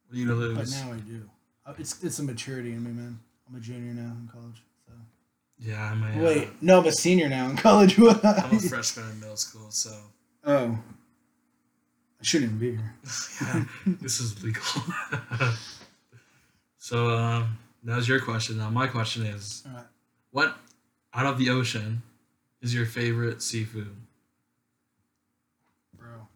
What 0.08 0.15
are 0.15 0.19
you 0.19 0.28
gonna 0.28 0.39
lose? 0.39 0.58
but 0.58 0.86
now 0.86 0.93
i 0.93 0.97
do 0.97 1.28
Uh, 1.65 1.73
it's 1.80 2.04
it's 2.04 2.19
a 2.19 2.23
maturity 2.23 2.73
in 2.73 2.84
me 2.84 2.91
man 2.91 3.19
i'm 3.47 3.56
a 3.56 3.60
junior 3.60 3.93
now 3.93 4.12
in 4.21 4.30
college 4.32 4.62
so 4.86 4.93
Yeah, 5.58 5.91
I'm 5.91 6.04
a, 6.04 6.19
uh, 6.19 6.23
wait 6.23 6.49
no 6.62 6.80
i'm 6.80 6.86
a 6.86 6.91
senior 6.91 7.28
now 7.28 7.49
in 7.49 7.58
college 7.58 7.97
I'm 7.99 8.56
a 8.56 8.60
freshman 8.60 9.10
in 9.10 9.19
middle 9.19 9.36
school, 9.36 9.71
so 9.71 9.89
oh 10.45 10.78
i 12.21 12.23
shouldn't 12.23 12.52
even 12.52 12.60
be 12.60 12.71
here 12.78 12.93
yeah, 13.41 13.63
this 13.99 14.19
is 14.19 14.43
legal. 14.43 14.63
so 16.78 17.10
um, 17.10 17.58
now's 17.84 18.08
your 18.08 18.19
question. 18.19 18.58
Now 18.58 18.69
my 18.69 18.88
question 18.88 19.25
is, 19.25 19.63
right 19.73 19.86
what 20.32 20.56
out 21.15 21.25
of 21.25 21.38
the 21.39 21.49
ocean 21.49 22.04
is 22.62 22.73
your 22.75 22.86
favorite 22.86 23.41
seafood? 23.41 23.95
Bro. 26.10 26.28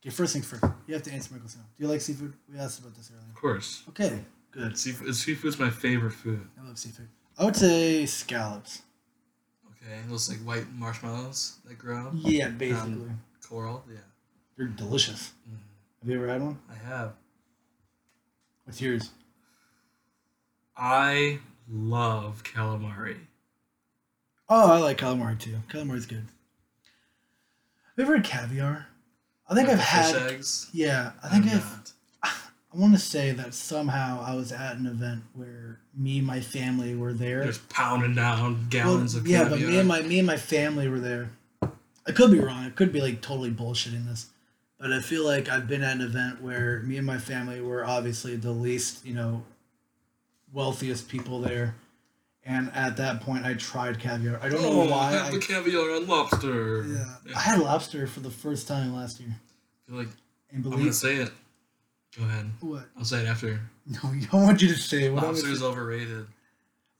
Okay, 0.00 0.10
first 0.10 0.32
things 0.32 0.46
first. 0.46 0.64
You 0.86 0.94
have 0.94 1.02
to 1.04 1.12
answer 1.12 1.32
my 1.32 1.38
question. 1.38 1.60
Do 1.78 1.84
you 1.84 1.88
like 1.90 2.00
seafood? 2.00 2.32
We 2.52 2.58
asked 2.58 2.80
about 2.80 2.94
this 2.96 3.10
earlier. 3.12 3.28
Of 3.28 3.34
course, 3.40 3.84
Okay, 3.90 4.18
good. 4.50 4.76
seafood. 4.76 5.14
Seafood's 5.14 5.58
my 5.58 5.70
favorite 5.70 6.10
food. 6.12 6.46
I 6.60 6.66
love 6.66 6.78
seafood. 6.78 7.08
I 7.38 7.44
would 7.44 7.56
say 7.56 8.04
scallops. 8.06 8.82
Okay, 9.70 10.00
those 10.08 10.28
like 10.28 10.38
white 10.40 10.72
marshmallows 10.72 11.58
that 11.66 11.78
grow. 11.78 12.10
Yeah, 12.14 12.48
basically. 12.48 12.92
Um, 12.92 13.20
Coral, 13.48 13.84
yeah. 13.90 13.98
They're 14.56 14.66
delicious. 14.66 15.32
Mm. 15.48 15.56
Have 16.00 16.10
you 16.10 16.16
ever 16.16 16.28
had 16.28 16.42
one? 16.42 16.58
I 16.70 16.74
have. 16.88 17.12
What's 18.64 18.80
yours? 18.80 19.10
I 20.76 21.38
love 21.70 22.42
calamari. 22.44 23.18
Oh, 24.48 24.72
I 24.72 24.78
like 24.78 24.98
calamari 24.98 25.38
too. 25.38 25.56
Calamari's 25.70 26.06
good. 26.06 26.26
Have 27.96 27.98
you 27.98 28.04
ever 28.04 28.16
had 28.16 28.24
caviar? 28.24 28.86
I 29.52 29.54
think 29.54 29.68
I've 29.68 29.78
had. 29.78 30.16
eggs. 30.32 30.68
Yeah, 30.72 31.12
I 31.22 31.28
think 31.28 31.46
I've. 31.46 31.64
not. 31.64 31.92
I 32.74 32.78
want 32.78 32.94
to 32.94 32.98
say 32.98 33.32
that 33.32 33.52
somehow 33.54 34.24
I 34.26 34.34
was 34.34 34.50
at 34.50 34.76
an 34.76 34.86
event 34.86 35.22
where 35.34 35.78
me 35.94 36.18
and 36.18 36.26
my 36.26 36.40
family 36.40 36.94
were 36.94 37.12
there. 37.12 37.44
Just 37.44 37.68
pounding 37.68 38.14
down 38.14 38.66
gallons 38.70 39.14
Well, 39.14 39.20
of 39.22 39.28
yeah, 39.28 39.42
caviar. 39.44 39.58
but 39.58 39.68
me 39.68 39.78
and 39.78 39.88
my 39.88 40.00
me 40.02 40.18
and 40.18 40.26
my 40.26 40.36
family 40.38 40.88
were 40.88 41.00
there. 41.00 41.30
I 42.06 42.12
could 42.12 42.30
be 42.32 42.40
wrong. 42.40 42.64
I 42.64 42.70
could 42.70 42.92
be 42.92 43.00
like 43.00 43.20
totally 43.20 43.50
bullshitting 43.50 44.06
this, 44.06 44.26
but 44.78 44.92
I 44.92 45.00
feel 45.00 45.24
like 45.24 45.48
I've 45.48 45.68
been 45.68 45.82
at 45.84 45.96
an 45.96 46.00
event 46.02 46.42
where 46.42 46.80
me 46.80 46.96
and 46.96 47.06
my 47.06 47.18
family 47.18 47.60
were 47.60 47.84
obviously 47.84 48.34
the 48.36 48.50
least, 48.50 49.04
you 49.06 49.14
know, 49.14 49.44
wealthiest 50.52 51.08
people 51.08 51.40
there, 51.40 51.74
and 52.44 52.70
at 52.74 52.96
that 52.96 53.20
point 53.20 53.44
I 53.44 53.54
tried 53.54 53.98
caviar. 53.98 54.38
I 54.42 54.48
don't 54.48 54.62
know 54.62 54.82
oh, 54.82 54.90
why. 54.90 55.12
have 55.12 55.26
I, 55.26 55.30
the 55.30 55.38
caviar 55.38 55.96
and 55.96 56.08
lobster. 56.08 56.84
yeah, 56.86 57.36
I 57.36 57.40
had 57.40 57.60
lobster 57.60 58.06
for 58.06 58.20
the 58.20 58.30
first 58.30 58.68
time 58.68 58.94
last 58.94 59.20
year, 59.20 59.34
like 59.88 60.08
and 60.50 60.64
I'm 60.64 60.70
gonna 60.70 60.92
say 60.92 61.16
it. 61.16 61.30
Go 62.16 62.24
ahead. 62.24 62.50
what? 62.60 62.84
I'll 62.96 63.04
say 63.04 63.22
it 63.22 63.28
after. 63.28 63.60
No, 63.84 63.98
I 64.04 64.20
don't 64.30 64.42
want 64.44 64.62
you 64.62 64.68
to 64.68 64.76
say 64.76 65.10
what 65.10 65.24
Lobster 65.24 65.48
is 65.48 65.60
overrated. 65.60 66.28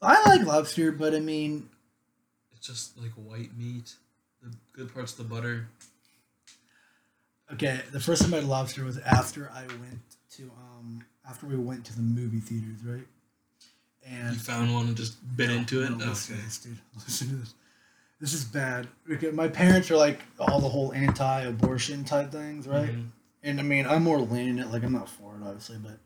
I 0.02 0.20
like 0.28 0.44
lobster, 0.44 0.90
but 0.90 1.14
I 1.14 1.20
mean, 1.20 1.68
It's 2.56 2.66
just 2.66 2.98
like 2.98 3.12
white 3.12 3.56
meat. 3.56 3.94
The 4.42 4.52
good 4.72 4.92
parts 4.92 5.12
of 5.12 5.18
the 5.18 5.32
butter. 5.32 5.68
Okay, 7.52 7.80
the 7.92 8.00
first 8.00 8.22
time 8.22 8.34
I 8.34 8.38
had 8.38 8.46
lobster 8.46 8.84
was 8.84 8.98
after 8.98 9.48
I 9.54 9.66
went 9.66 10.00
to 10.36 10.50
um 10.58 11.04
after 11.28 11.46
we 11.46 11.56
went 11.56 11.84
to 11.86 11.94
the 11.94 12.02
movie 12.02 12.40
theaters, 12.40 12.82
right? 12.84 13.06
And 14.06 14.32
You 14.34 14.38
found 14.38 14.74
one 14.74 14.88
and 14.88 14.96
just 14.96 15.16
bit 15.36 15.50
into 15.50 15.82
it. 15.82 15.90
No, 15.90 16.06
listen 16.06 16.34
okay. 16.34 16.40
to 16.42 16.46
this, 16.46 16.58
dude. 16.58 16.78
Listen 16.96 17.28
to 17.28 17.34
this. 17.36 17.54
This 18.20 18.34
is 18.34 18.44
bad. 18.44 18.86
My 19.32 19.48
parents 19.48 19.90
are 19.90 19.96
like 19.96 20.20
all 20.38 20.60
the 20.60 20.68
whole 20.68 20.92
anti-abortion 20.92 22.04
type 22.04 22.30
things, 22.30 22.68
right? 22.68 22.90
Mhm. 22.90 23.08
And 23.42 23.58
I 23.58 23.64
mean, 23.64 23.86
I'm 23.86 24.04
more 24.04 24.20
leaning 24.20 24.58
it. 24.58 24.68
Like 24.70 24.84
I'm 24.84 24.92
not 24.92 25.08
for 25.08 25.34
it, 25.34 25.42
obviously, 25.44 25.78
but 25.78 25.98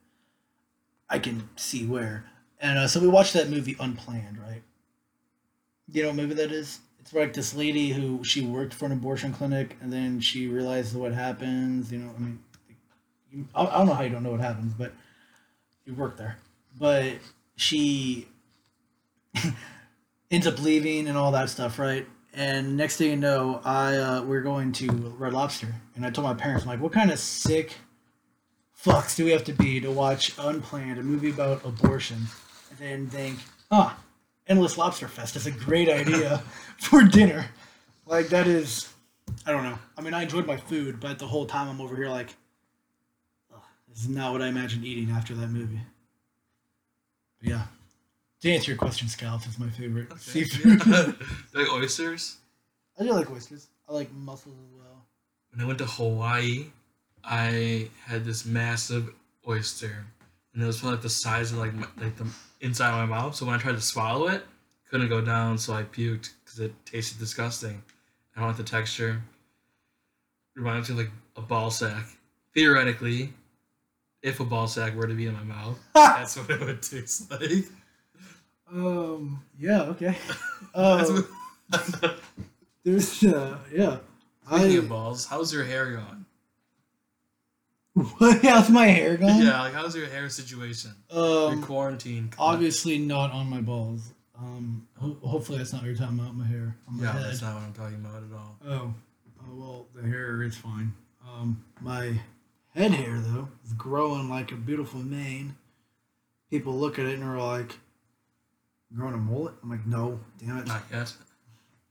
I 1.11 1.19
can 1.19 1.49
see 1.57 1.85
where. 1.87 2.25
And 2.61 2.79
uh, 2.79 2.89
so 2.89 3.01
we 3.01 3.09
watched 3.09 3.35
that 3.35 3.51
movie 3.51 3.77
Unplanned, 3.79 4.39
right? 4.39 4.63
You 5.93 6.03
know 6.03 6.09
what 6.09 6.17
movie 6.17 6.35
that 6.35 6.53
is? 6.53 6.81
It's 7.01 7.13
like 7.13 7.35
this 7.35 7.55
lady 7.55 7.91
who 7.91 8.25
she 8.25 8.41
worked 8.41 8.73
for 8.75 8.87
an 8.87 8.93
abortion 8.93 9.33
clinic, 9.33 9.77
and 9.81 9.93
then 9.93 10.21
she 10.21 10.49
realizes 10.49 10.95
what 10.95 11.13
happens. 11.13 11.93
You 11.93 11.99
know, 11.99 12.11
I 12.17 12.21
mean, 12.21 12.39
I, 13.55 13.67
I 13.67 13.79
don't 13.79 13.87
know 13.87 13.95
how 13.95 14.03
you 14.03 14.09
don't 14.11 14.23
know 14.23 14.31
what 14.33 14.41
happens, 14.41 14.73
but 14.73 14.93
you 15.85 15.95
work 15.95 16.17
there. 16.17 16.39
But 16.79 17.13
she 17.57 18.29
ends 20.31 20.47
up 20.47 20.63
leaving 20.63 21.09
and 21.09 21.17
all 21.17 21.33
that 21.33 21.51
stuff, 21.51 21.79
right? 21.79 22.07
And 22.33 22.77
next 22.77 22.99
thing 22.99 23.11
you 23.11 23.17
know, 23.17 23.61
I 23.65 23.97
uh, 23.97 24.23
we're 24.23 24.43
going 24.43 24.73
to 24.73 24.91
Red 25.19 25.33
Lobster, 25.33 25.75
and 25.95 26.05
I 26.05 26.11
told 26.11 26.27
my 26.27 26.35
parents, 26.35 26.65
I'm 26.65 26.69
like, 26.69 26.81
what 26.81 26.93
kind 26.93 27.11
of 27.11 27.19
sick 27.19 27.77
fucks 28.79 29.17
do 29.17 29.25
we 29.25 29.31
have 29.31 29.45
to 29.45 29.53
be 29.53 29.81
to 29.81 29.91
watch 29.91 30.35
Unplanned, 30.39 30.99
a 30.99 31.03
movie 31.03 31.31
about 31.31 31.65
abortion, 31.65 32.27
and 32.71 32.79
then 32.79 33.07
think, 33.09 33.39
ah, 33.71 33.99
Endless 34.47 34.77
Lobster 34.77 35.09
Fest 35.09 35.35
is 35.35 35.47
a 35.47 35.51
great 35.51 35.89
idea 35.89 36.43
for 36.79 37.03
dinner. 37.03 37.47
Like 38.05 38.29
that 38.29 38.47
is, 38.47 38.93
I 39.47 39.51
don't 39.53 39.65
know. 39.65 39.79
I 39.97 40.03
mean, 40.03 40.13
I 40.13 40.23
enjoyed 40.23 40.47
my 40.47 40.59
food, 40.59 41.01
but 41.01 41.19
the 41.19 41.27
whole 41.27 41.47
time 41.47 41.69
I'm 41.69 41.81
over 41.81 41.97
here 41.97 42.11
like, 42.11 42.37
"Ugh, 43.53 43.63
this 43.89 44.01
is 44.01 44.09
not 44.11 44.33
what 44.33 44.43
I 44.43 44.49
imagined 44.49 44.85
eating 44.85 45.11
after 45.11 45.35
that 45.35 45.49
movie. 45.49 45.81
But 47.47 47.53
yeah. 47.53 47.63
To 48.43 48.53
answer 48.53 48.73
your 48.73 48.79
question, 48.79 49.09
scallops 49.09 49.47
is 49.47 49.59
my 49.59 49.69
favorite 49.71 50.11
Okay. 50.11 50.21
seafood. 50.45 50.81
like 51.55 51.73
oysters. 51.73 52.39
I 52.99 53.05
do 53.05 53.13
like 53.13 53.31
oysters. 53.31 53.69
I 53.89 53.93
like 53.93 54.13
mussels 54.13 54.57
as 54.59 54.75
well. 54.77 55.07
When 55.53 55.61
I 55.65 55.67
went 55.67 55.79
to 55.79 55.87
Hawaii, 55.87 56.67
I 57.25 57.89
had 58.05 58.25
this 58.25 58.45
massive 58.45 59.11
oyster, 59.49 60.05
and 60.53 60.63
it 60.63 60.67
was 60.67 60.79
probably 60.81 60.97
like 60.97 61.03
the 61.03 61.09
size 61.09 61.53
of 61.53 61.59
like 61.59 61.73
my, 61.75 61.87
like 61.99 62.17
the 62.17 62.27
inside 62.61 62.91
of 62.91 63.09
my 63.09 63.17
mouth. 63.17 63.35
So 63.37 63.47
when 63.47 63.55
I 63.55 63.59
tried 63.59 63.77
to 63.77 63.81
swallow 63.81 64.29
it, 64.29 64.45
couldn't 64.91 65.09
go 65.09 65.21
down, 65.21 65.57
so 65.59 65.73
I 65.73 65.85
puked 65.85 66.31
because 66.45 66.61
it 66.61 66.75
tasted 66.85 67.19
disgusting. 67.19 67.83
I 68.37 68.41
don't 68.41 68.49
like 68.49 68.57
the 68.57 68.65
texture. 68.65 69.23
It 70.57 70.59
reminds 70.61 70.89
me 70.89 70.95
of 70.95 70.99
like 70.99 71.13
a 71.37 71.43
ball 71.43 71.71
sack. 71.71 72.07
Theoretically, 72.55 73.33
if 74.23 74.41
a 74.41 74.45
ball 74.45 74.67
sack 74.67 74.95
were 74.95 75.07
to 75.07 75.15
be 75.15 75.27
in 75.27 75.35
my 75.35 75.45
mouth, 75.45 75.79
that's 75.95 76.37
what 76.37 76.51
it 76.51 76.61
would 76.61 76.83
taste 76.83 77.31
like. 77.31 77.67
Um. 78.73 79.43
Yeah. 79.59 79.83
Okay. 79.83 80.17
Uh, 80.75 81.05
what- 81.71 82.19
there's. 82.85 83.23
Uh, 83.25 83.57
yeah. 83.73 83.99
Speaking 84.47 84.73
I. 84.73 84.79
of 84.79 84.89
balls, 84.89 85.25
how's 85.27 85.53
your 85.53 85.65
hair 85.65 85.93
going? 85.93 86.25
What? 88.19 88.43
How's 88.45 88.69
my 88.69 88.87
hair 88.89 89.17
going? 89.17 89.39
Yeah, 89.43 89.61
like 89.63 89.73
how's 89.73 89.97
your 89.97 90.07
hair 90.07 90.29
situation? 90.29 90.93
your 91.11 91.53
Um. 91.53 91.63
quarantine. 91.63 92.29
cut? 92.29 92.43
Obviously 92.43 92.99
not 92.99 93.33
on 93.33 93.49
my 93.49 93.61
balls. 93.63 94.13
Um. 94.39 94.87
Ho- 95.01 95.17
hopefully 95.25 95.59
that's 95.59 95.73
not 95.73 95.81
what 95.83 95.89
you're 95.89 95.97
talking 95.97 96.19
about. 96.19 96.35
My 96.37 96.47
hair 96.47 96.77
on 96.89 96.99
my 96.99 97.05
Yeah, 97.05 97.13
head. 97.13 97.25
that's 97.25 97.41
not 97.43 97.55
what 97.55 97.63
I'm 97.63 97.73
talking 97.73 97.97
about 98.05 98.23
at 98.23 98.33
all. 98.37 98.57
Oh. 98.67 98.95
Oh 99.41 99.55
well, 99.55 99.87
the 99.95 100.03
hair 100.07 100.43
is 100.43 100.57
fine. 100.57 100.93
Um. 101.27 101.65
My 101.81 102.19
head 102.77 102.93
hair 102.93 103.19
though 103.19 103.49
is 103.65 103.73
growing 103.73 104.29
like 104.29 104.53
a 104.53 104.57
beautiful 104.57 105.01
mane. 105.01 105.57
People 106.51 106.75
look 106.75 106.99
at 106.99 107.07
it 107.07 107.15
and 107.15 107.25
are 107.25 107.39
like, 107.39 107.79
"Growing 108.95 109.15
a 109.15 109.19
mullet?" 109.19 109.55
I'm 109.63 109.71
like, 109.71 109.87
"No, 109.87 110.21
damn 110.39 110.59
it." 110.59 110.67
Not 110.67 110.85
yet. 110.93 111.13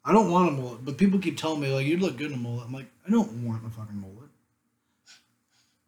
I 0.06 0.14
don't 0.14 0.32
want 0.32 0.50
a 0.50 0.52
mullet, 0.52 0.86
but 0.86 0.98
people 0.98 1.20
keep 1.20 1.38
telling 1.38 1.60
me 1.60 1.74
like 1.74 1.86
you'd 1.88 2.02
look 2.02 2.16
good 2.16 2.32
in 2.32 2.38
a 2.38 2.42
mullet. 2.42 2.68
I'm 2.68 2.74
like, 2.74 2.86
I 3.08 3.10
don't 3.10 3.44
want 3.44 3.66
a 3.66 3.70
fucking 3.70 4.00
mullet. 4.00 4.30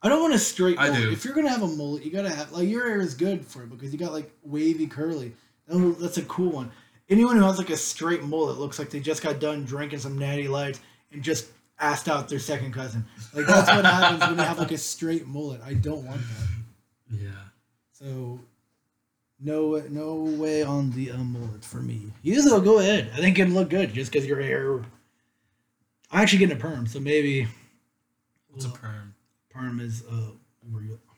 I 0.02 0.10
don't 0.10 0.22
want 0.22 0.34
a 0.34 0.40
straight 0.40 0.80
I 0.80 0.96
do. 0.96 1.12
If 1.12 1.24
you're 1.24 1.36
gonna 1.36 1.50
have 1.50 1.62
a 1.62 1.68
mullet, 1.68 2.04
you 2.04 2.12
gotta 2.12 2.30
have 2.30 2.52
like 2.52 2.68
your 2.68 2.88
hair 2.88 3.00
is 3.00 3.14
good 3.14 3.46
for 3.46 3.64
it 3.64 3.70
because 3.70 3.94
you 3.94 4.00
got 4.00 4.14
like 4.14 4.32
wavy 4.44 4.88
curly. 4.88 5.34
That's 5.68 6.18
a 6.18 6.24
cool 6.24 6.52
one. 6.52 6.72
Anyone 7.10 7.38
who 7.38 7.44
has 7.44 7.58
like 7.58 7.70
a 7.70 7.78
straight 7.78 8.24
mullet 8.24 8.58
looks 8.58 8.80
like 8.80 8.90
they 8.90 9.00
just 9.00 9.22
got 9.22 9.40
done 9.40 9.66
drinking 9.66 10.00
some 10.00 10.18
natty 10.18 10.48
lights 10.48 10.80
and 11.12 11.24
just 11.24 11.48
asked 11.80 12.08
out 12.10 12.28
their 12.30 12.40
second 12.40 12.74
cousin. 12.74 13.06
Like 13.34 13.46
that's 13.46 13.68
what 13.70 13.86
happens 13.86 14.22
when 14.22 14.32
you 14.32 14.44
have 14.44 14.60
like 14.60 14.72
a 14.72 14.78
straight 14.78 15.28
mullet. 15.28 15.62
I 15.64 15.74
don't 15.74 16.06
want 16.06 16.22
that. 16.22 16.48
Yeah. 17.20 17.30
So 17.92 18.40
no 19.40 19.82
no 19.90 20.16
way 20.16 20.64
on 20.64 20.92
the 20.92 21.12
uh, 21.12 21.18
mullet 21.18 21.64
for 21.64 21.78
me. 21.78 22.12
You 22.24 22.42
though, 22.42 22.62
go 22.62 22.80
ahead. 22.80 23.12
I 23.14 23.18
think 23.18 23.38
it'd 23.40 23.54
look 23.54 23.70
good 23.70 23.94
just 23.94 24.12
because 24.12 24.28
your 24.28 24.42
hair. 24.42 24.80
I'm 26.12 26.22
actually 26.22 26.40
getting 26.40 26.58
a 26.58 26.60
perm, 26.60 26.88
so 26.88 27.00
maybe 27.00 27.48
What's 28.50 28.66
a 28.66 28.70
perm? 28.70 29.14
perm 29.50 29.80
is 29.80 30.04
uh. 30.10 30.32
You, 30.70 31.00
oh 31.10 31.14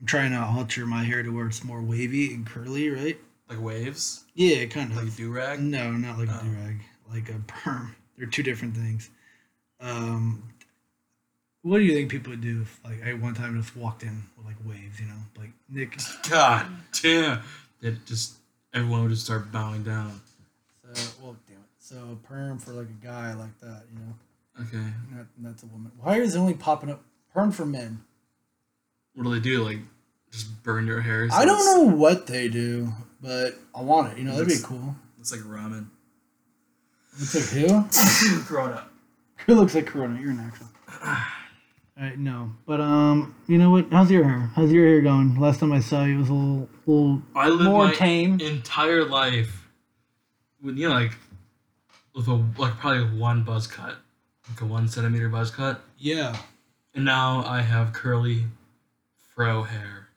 I'm 0.00 0.06
trying 0.06 0.32
to 0.32 0.38
alter 0.38 0.84
my 0.86 1.02
hair 1.02 1.22
to 1.22 1.30
where 1.30 1.46
it's 1.46 1.64
more 1.64 1.80
wavy 1.82 2.34
and 2.34 2.46
curly, 2.46 2.90
right? 2.90 3.18
Like 3.48 3.60
waves? 3.60 4.24
Yeah, 4.34 4.66
kind 4.66 4.90
of. 4.92 5.02
Like 5.02 5.16
do 5.16 5.30
rag? 5.30 5.60
No, 5.60 5.90
not 5.92 6.18
like 6.18 6.28
a 6.28 6.38
Oh. 6.40 6.44
do-rag, 6.44 6.80
like 7.10 7.28
a 7.30 7.38
perm. 7.46 7.96
They're 8.20 8.28
two 8.28 8.42
different 8.42 8.76
things. 8.76 9.08
Um, 9.80 10.42
what 11.62 11.78
do 11.78 11.84
you 11.84 11.94
think 11.94 12.10
people 12.10 12.30
would 12.30 12.42
do 12.42 12.60
if, 12.60 12.78
like, 12.84 13.02
I 13.02 13.14
one 13.14 13.32
time 13.32 13.58
just 13.60 13.74
walked 13.74 14.02
in 14.02 14.24
with 14.36 14.44
like 14.44 14.56
waves, 14.66 15.00
you 15.00 15.06
know, 15.06 15.14
like 15.38 15.48
Nick 15.70 15.98
God 16.28 16.66
damn. 17.02 17.40
That 17.80 18.04
just 18.04 18.34
everyone 18.74 19.04
would 19.04 19.10
just 19.10 19.24
start 19.24 19.50
bowing 19.50 19.82
down. 19.84 20.20
So, 20.92 21.10
well, 21.22 21.36
damn 21.48 21.56
it. 21.56 21.62
So, 21.78 21.96
a 22.12 22.26
perm 22.26 22.58
for 22.58 22.72
like 22.72 22.88
a 22.88 23.04
guy 23.04 23.32
like 23.32 23.58
that, 23.60 23.84
you 23.90 24.00
know, 24.00 24.14
Okay. 24.60 24.86
not 25.10 25.26
that's 25.38 25.62
a 25.62 25.66
woman. 25.66 25.90
Why 25.98 26.18
is 26.18 26.34
it 26.34 26.38
only 26.38 26.52
popping 26.52 26.90
up 26.90 27.02
perm 27.32 27.52
for 27.52 27.64
men? 27.64 28.04
What 29.14 29.24
do 29.24 29.30
they 29.32 29.40
do? 29.40 29.64
Like 29.64 29.78
just 30.30 30.62
burn 30.62 30.86
your 30.86 31.00
hair? 31.00 31.30
so 31.30 31.36
I 31.36 31.46
don't 31.46 31.64
know 31.64 31.96
what 31.96 32.26
they 32.26 32.48
do, 32.48 32.92
but 33.22 33.54
I 33.74 33.80
want 33.80 34.12
it. 34.12 34.18
You 34.18 34.24
know, 34.24 34.32
that'd 34.32 34.46
be 34.46 34.56
cool. 34.62 34.94
It's 35.18 35.32
like 35.32 35.40
ramen. 35.40 35.86
Looks 37.18 37.34
like 37.34 37.68
who? 37.68 38.56
Up. 38.58 38.90
Who 39.46 39.54
looks 39.54 39.74
like 39.74 39.86
Corona? 39.86 40.20
You're 40.20 40.30
an 40.30 40.40
actual. 40.40 40.66
Alright, 41.98 42.18
no, 42.18 42.52
but 42.66 42.80
um, 42.80 43.34
you 43.46 43.58
know 43.58 43.70
what? 43.70 43.86
How's 43.90 44.10
your 44.10 44.24
hair? 44.24 44.50
How's 44.54 44.72
your 44.72 44.86
hair 44.86 45.02
going? 45.02 45.38
Last 45.38 45.60
time 45.60 45.72
I 45.72 45.80
saw 45.80 46.04
you 46.04 46.16
it 46.16 46.18
was 46.18 46.28
a 46.30 46.32
little, 46.34 46.68
little 46.86 47.22
I 47.34 47.48
lived 47.48 47.64
more 47.64 47.86
my 47.86 47.94
tame. 47.94 48.40
entire 48.40 49.04
life 49.04 49.68
with 50.62 50.76
you 50.78 50.88
know 50.88 50.94
like 50.94 51.12
with 52.14 52.28
a 52.28 52.34
like 52.58 52.76
probably 52.78 53.18
one 53.18 53.42
buzz 53.42 53.66
cut. 53.66 53.96
Like 54.48 54.60
a 54.62 54.66
one 54.66 54.88
centimeter 54.88 55.28
buzz 55.28 55.50
cut. 55.50 55.82
Yeah. 55.98 56.36
And 56.94 57.04
now 57.04 57.44
I 57.46 57.60
have 57.60 57.92
curly 57.92 58.44
fro 59.34 59.62
hair. 59.62 60.08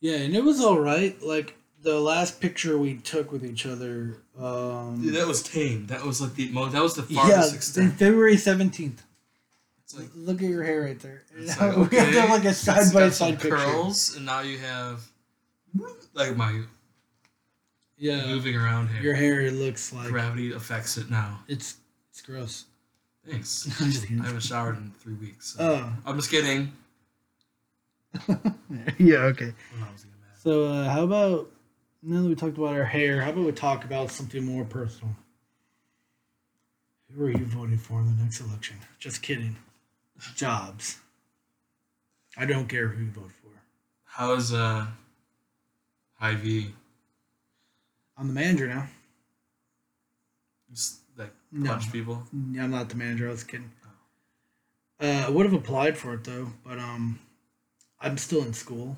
Yeah, 0.00 0.16
and 0.16 0.34
it 0.36 0.44
was 0.44 0.60
all 0.60 0.78
right. 0.78 1.20
Like 1.22 1.56
the 1.82 2.00
last 2.00 2.40
picture 2.40 2.78
we 2.78 2.94
took 2.96 3.32
with 3.32 3.44
each 3.44 3.66
other. 3.66 4.16
Um, 4.38 5.00
Dude, 5.02 5.14
that 5.14 5.26
was 5.26 5.42
tame. 5.42 5.86
That 5.88 6.04
was 6.04 6.20
like 6.20 6.34
the 6.34 6.48
most 6.50 6.72
that 6.72 6.82
was 6.82 6.94
the 6.94 7.04
yeah, 7.08 7.20
farthest 7.22 7.50
in 7.50 7.56
extent. 7.56 7.92
February 7.98 8.36
seventeenth. 8.36 9.02
Like 9.94 10.08
Look 10.14 10.42
at 10.42 10.48
your 10.48 10.62
hair 10.62 10.80
right 10.82 10.98
there. 11.00 11.22
It's 11.36 11.60
we 11.60 11.66
like, 11.66 11.92
have 11.92 12.30
like 12.30 12.44
a 12.46 12.54
side 12.54 12.94
by 12.94 13.10
side 13.10 13.38
picture. 13.38 13.56
curls, 13.56 14.16
and 14.16 14.24
now 14.24 14.40
you 14.40 14.56
have 14.58 15.04
like 16.14 16.34
my 16.34 16.62
Yeah. 17.98 18.24
moving 18.26 18.56
around 18.56 18.86
hair. 18.88 19.02
Your 19.02 19.14
hair 19.14 19.50
looks 19.50 19.92
like 19.92 20.08
Gravity 20.08 20.52
affects 20.54 20.96
it 20.96 21.10
now. 21.10 21.40
it's 21.46 21.76
it's 22.10 22.22
gross. 22.22 22.64
Thanks. 23.28 23.66
I'm 23.82 23.90
just 23.90 24.04
kidding. 24.06 24.22
I 24.22 24.26
haven't 24.26 24.40
showered 24.42 24.76
in 24.78 24.92
three 24.98 25.14
weeks. 25.14 25.56
So. 25.58 25.62
Oh. 25.84 25.92
I'm 26.06 26.16
just 26.16 26.30
kidding. 26.30 26.72
yeah. 28.98 29.16
Okay. 29.32 29.52
My 29.74 29.86
mom's 29.86 30.04
getting 30.04 30.20
mad. 30.20 30.38
So 30.42 30.64
uh, 30.64 30.88
how 30.88 31.04
about 31.04 31.50
now 32.02 32.22
that 32.22 32.28
we 32.28 32.34
talked 32.34 32.58
about 32.58 32.74
our 32.74 32.84
hair, 32.84 33.20
how 33.22 33.30
about 33.30 33.44
we 33.44 33.52
talk 33.52 33.84
about 33.84 34.10
something 34.10 34.44
more 34.44 34.64
personal? 34.64 35.14
Who 37.14 37.24
are 37.26 37.30
you 37.30 37.44
voting 37.44 37.78
for 37.78 38.00
in 38.00 38.06
the 38.16 38.22
next 38.22 38.40
election? 38.40 38.76
Just 38.98 39.22
kidding. 39.22 39.56
Jobs. 40.34 40.98
I 42.36 42.46
don't 42.46 42.68
care 42.68 42.88
who 42.88 43.04
you 43.04 43.10
vote 43.10 43.30
for. 43.42 43.50
How's 44.04 44.52
uh 44.52 44.86
Hy-Vee? 46.18 46.74
I'm 48.16 48.28
the 48.28 48.32
manager 48.32 48.68
now. 48.68 48.86
Just 50.70 51.00
like 51.18 51.32
No. 51.50 51.70
punch 51.70 51.92
people? 51.92 52.22
Yeah, 52.52 52.64
I'm 52.64 52.70
not 52.70 52.88
the 52.88 52.96
manager. 52.96 53.28
I 53.28 53.32
was 53.32 53.44
kidding. 53.44 53.70
Uh, 55.00 55.24
I 55.26 55.30
would 55.30 55.44
have 55.44 55.54
applied 55.54 55.98
for 55.98 56.14
it 56.14 56.24
though, 56.24 56.52
but 56.64 56.78
um, 56.78 57.18
I'm 58.00 58.16
still 58.18 58.42
in 58.42 58.54
school, 58.54 58.96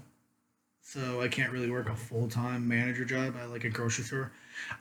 so 0.84 1.22
I 1.22 1.28
can't 1.28 1.50
really 1.50 1.70
work 1.70 1.88
a 1.88 1.96
full 1.96 2.28
time 2.28 2.68
manager 2.68 3.04
job 3.04 3.34
at 3.40 3.50
like 3.50 3.64
a 3.64 3.70
grocery 3.70 4.04
store. 4.04 4.30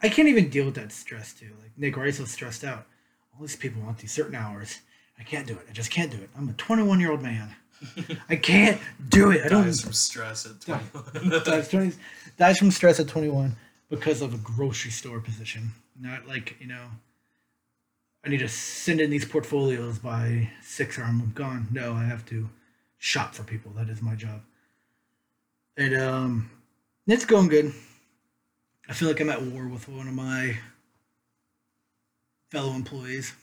I 0.03 0.09
can't 0.09 0.27
even 0.27 0.49
deal 0.49 0.65
with 0.65 0.75
that 0.75 0.91
stress 0.91 1.33
too. 1.33 1.49
Like 1.61 1.71
Nick 1.77 1.97
Rice 1.97 2.19
was 2.19 2.29
stressed 2.29 2.63
out. 2.63 2.85
All 3.33 3.41
these 3.41 3.55
people 3.55 3.81
want 3.81 3.97
these 3.97 4.11
certain 4.11 4.35
hours. 4.35 4.81
I 5.17 5.23
can't 5.23 5.47
do 5.47 5.53
it. 5.53 5.65
I 5.67 5.71
just 5.71 5.89
can't 5.89 6.11
do 6.11 6.17
it. 6.17 6.29
I'm 6.37 6.49
a 6.49 6.53
21 6.53 6.99
year 6.99 7.11
old 7.11 7.23
man. 7.23 7.55
I 8.29 8.35
can't 8.35 8.79
do 9.09 9.31
it. 9.31 9.45
I 9.45 9.47
don't. 9.47 9.63
Dies 9.63 9.81
from 9.81 9.93
stress 9.93 10.45
at 10.45 10.61
21. 10.61 11.43
dies, 11.43 11.69
20, 11.69 11.95
dies 12.37 12.57
from 12.57 12.71
stress 12.71 12.99
at 12.99 13.07
21 13.07 13.55
because 13.89 14.21
of 14.21 14.33
a 14.33 14.37
grocery 14.37 14.91
store 14.91 15.19
position. 15.19 15.71
Not 15.99 16.27
like, 16.27 16.57
you 16.59 16.67
know, 16.67 16.85
I 18.25 18.29
need 18.29 18.39
to 18.39 18.49
send 18.49 18.99
in 19.01 19.09
these 19.09 19.25
portfolios 19.25 19.99
by 19.99 20.49
six 20.61 20.97
or 20.97 21.03
I'm 21.03 21.31
gone. 21.33 21.67
No, 21.71 21.93
I 21.93 22.03
have 22.03 22.25
to 22.27 22.49
shop 22.97 23.33
for 23.35 23.43
people. 23.43 23.71
That 23.75 23.89
is 23.89 24.01
my 24.01 24.15
job. 24.15 24.41
And 25.77 25.95
um, 25.95 26.51
it's 27.07 27.25
going 27.25 27.47
good. 27.47 27.73
I 28.89 28.93
feel 28.93 29.07
like 29.07 29.19
I'm 29.19 29.29
at 29.29 29.41
war 29.41 29.67
with 29.67 29.87
one 29.89 30.07
of 30.07 30.13
my 30.13 30.57
fellow 32.51 32.73
employees. 32.73 33.33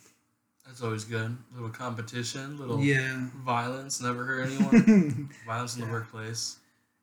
That's 0.67 0.83
always 0.83 1.05
good. 1.05 1.37
little 1.53 1.71
competition, 1.71 2.59
little 2.59 2.81
Yeah. 2.81 3.27
violence. 3.45 4.01
Never 4.01 4.25
hurt 4.25 4.43
anyone. 4.51 5.31
violence 5.47 5.75
in 5.75 5.81
the 5.81 5.87
Yeah. 5.87 5.93
workplace. 5.93 6.57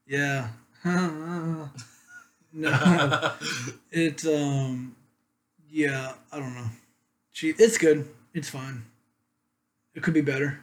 yeah. 0.06 0.50
no. 0.86 1.72
It's 3.92 4.26
um, 4.28 4.96
yeah, 5.70 6.13
I 6.32 6.40
don't 6.40 6.54
know. 6.54 6.68
She, 7.32 7.50
it's 7.50 7.78
good. 7.78 8.08
It's 8.34 8.50
fine. 8.50 8.84
It 9.96 10.04
could 10.04 10.13
be 10.13 10.22
better. 10.22 10.60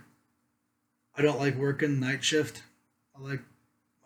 I 1.16 1.22
don't 1.22 1.38
like 1.40 1.57
working 1.57 2.00
night 2.00 2.22
shift. 2.24 2.62
I 3.16 3.20
like, 3.20 3.40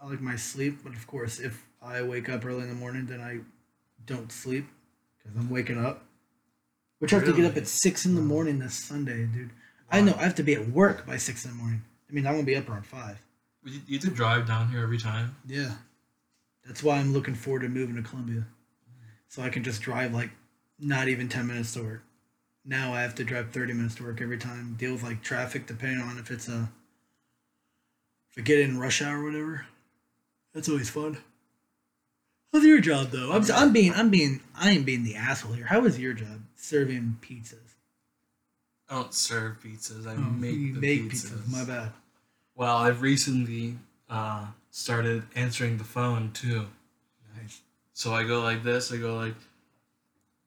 I 0.00 0.08
like 0.08 0.20
my 0.20 0.36
sleep. 0.36 0.80
But 0.82 0.94
of 0.94 1.06
course, 1.06 1.38
if 1.38 1.64
I 1.82 2.02
wake 2.02 2.28
up 2.28 2.44
early 2.44 2.62
in 2.62 2.68
the 2.68 2.74
morning, 2.74 3.06
then 3.06 3.20
I 3.20 3.40
don't 4.06 4.32
sleep 4.32 4.66
because 5.18 5.36
I'm 5.36 5.50
waking 5.50 5.84
up. 5.84 6.04
Which 6.98 7.12
I 7.12 7.16
have 7.16 7.26
to 7.26 7.32
get 7.32 7.44
up 7.44 7.56
at 7.56 7.68
six 7.68 8.04
in 8.04 8.16
the 8.16 8.20
morning 8.20 8.58
this 8.58 8.74
Sunday, 8.74 9.24
dude. 9.26 9.50
I 9.90 10.00
know 10.00 10.14
I 10.18 10.24
have 10.24 10.34
to 10.36 10.42
be 10.42 10.54
at 10.54 10.68
work 10.68 11.06
by 11.06 11.16
six 11.16 11.44
in 11.44 11.52
the 11.52 11.56
morning. 11.56 11.82
I 12.10 12.12
mean, 12.12 12.26
I'm 12.26 12.34
gonna 12.34 12.44
be 12.44 12.56
up 12.56 12.68
around 12.68 12.86
five. 12.86 13.22
you, 13.64 13.80
you 13.86 13.98
have 13.98 14.08
to 14.08 14.14
drive 14.14 14.46
down 14.48 14.68
here 14.70 14.82
every 14.82 14.98
time. 14.98 15.36
Yeah. 15.46 15.74
That's 16.66 16.82
why 16.82 16.98
I'm 16.98 17.12
looking 17.12 17.34
forward 17.34 17.62
to 17.62 17.68
moving 17.68 17.96
to 17.96 18.02
Columbia. 18.02 18.44
So 19.28 19.42
I 19.42 19.48
can 19.48 19.62
just 19.62 19.80
drive 19.80 20.12
like 20.12 20.30
not 20.78 21.08
even 21.08 21.28
10 21.28 21.46
minutes 21.46 21.74
to 21.74 21.82
work. 21.82 22.02
Now 22.64 22.92
I 22.92 23.02
have 23.02 23.14
to 23.16 23.24
drive 23.24 23.50
30 23.50 23.72
minutes 23.74 23.94
to 23.96 24.04
work 24.04 24.20
every 24.20 24.38
time. 24.38 24.74
Deal 24.78 24.92
with 24.92 25.02
like 25.02 25.22
traffic 25.22 25.66
depending 25.66 26.00
on 26.00 26.18
if 26.18 26.30
it's 26.30 26.48
a 26.48 26.68
if 28.30 28.38
I 28.38 28.40
get 28.42 28.60
in 28.60 28.78
rush 28.78 29.00
hour 29.00 29.20
or 29.20 29.24
whatever. 29.24 29.66
That's 30.54 30.68
always 30.68 30.90
fun. 30.90 31.18
How's 32.52 32.64
your 32.64 32.80
job 32.80 33.08
though? 33.10 33.32
I'm, 33.32 33.44
I'm 33.52 33.72
being 33.72 33.92
I'm 33.94 34.10
being 34.10 34.40
I 34.56 34.70
am 34.70 34.82
being 34.84 35.04
the 35.04 35.16
asshole 35.16 35.52
here. 35.52 35.66
How 35.66 35.80
was 35.80 35.98
your 35.98 36.14
job 36.14 36.40
serving 36.56 37.18
pizzas? 37.20 37.74
I 38.88 38.94
don't 38.94 39.12
serve 39.12 39.60
pizzas. 39.62 40.06
I 40.06 40.14
Oh, 40.14 40.20
make 40.20 40.54
you 40.56 40.74
the 40.74 40.80
make 40.80 41.02
pizzas. 41.12 41.30
pizzas. 41.32 41.48
My 41.52 41.64
bad. 41.64 41.92
Well, 42.56 42.76
I've 42.78 43.02
recently 43.02 43.76
uh, 44.08 44.46
started 44.70 45.24
answering 45.36 45.76
the 45.76 45.84
phone 45.84 46.32
too. 46.32 46.66
Nice. 47.36 47.60
So 47.92 48.14
I 48.14 48.24
go 48.24 48.40
like 48.40 48.64
this. 48.64 48.90
I 48.90 48.96
go 48.96 49.14
like, 49.14 49.34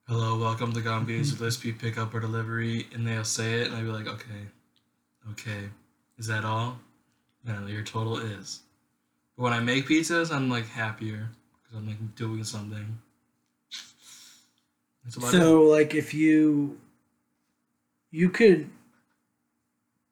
"Hello, 0.08 0.40
welcome 0.40 0.74
to 0.74 0.82
Gambi's 0.82 1.36
Lispy 1.36 1.72
Pickup 1.80 2.14
or 2.16 2.20
Delivery," 2.20 2.88
and 2.94 3.06
they'll 3.08 3.24
say 3.24 3.62
it, 3.62 3.68
and 3.68 3.76
I'll 3.76 3.84
be 3.84 3.90
like, 3.90 4.08
"Okay, 4.08 4.48
okay, 5.32 5.70
is 6.18 6.26
that 6.28 6.44
all?" 6.44 6.80
No, 7.46 7.68
your 7.68 7.84
total 7.84 8.18
is. 8.18 8.62
When 9.42 9.54
I 9.54 9.60
make 9.60 9.88
pizzas, 9.88 10.32
I'm 10.32 10.52
like 10.52 10.68
happier 10.68 11.28
because 11.64 11.80
I'm 11.80 11.88
like 11.88 12.16
doing 12.16 12.44
something. 12.44 13.00
About 15.18 15.30
it. 15.30 15.32
So 15.32 15.64
like 15.64 15.96
if 15.96 16.14
you 16.14 16.80
you 18.12 18.30
could 18.30 18.70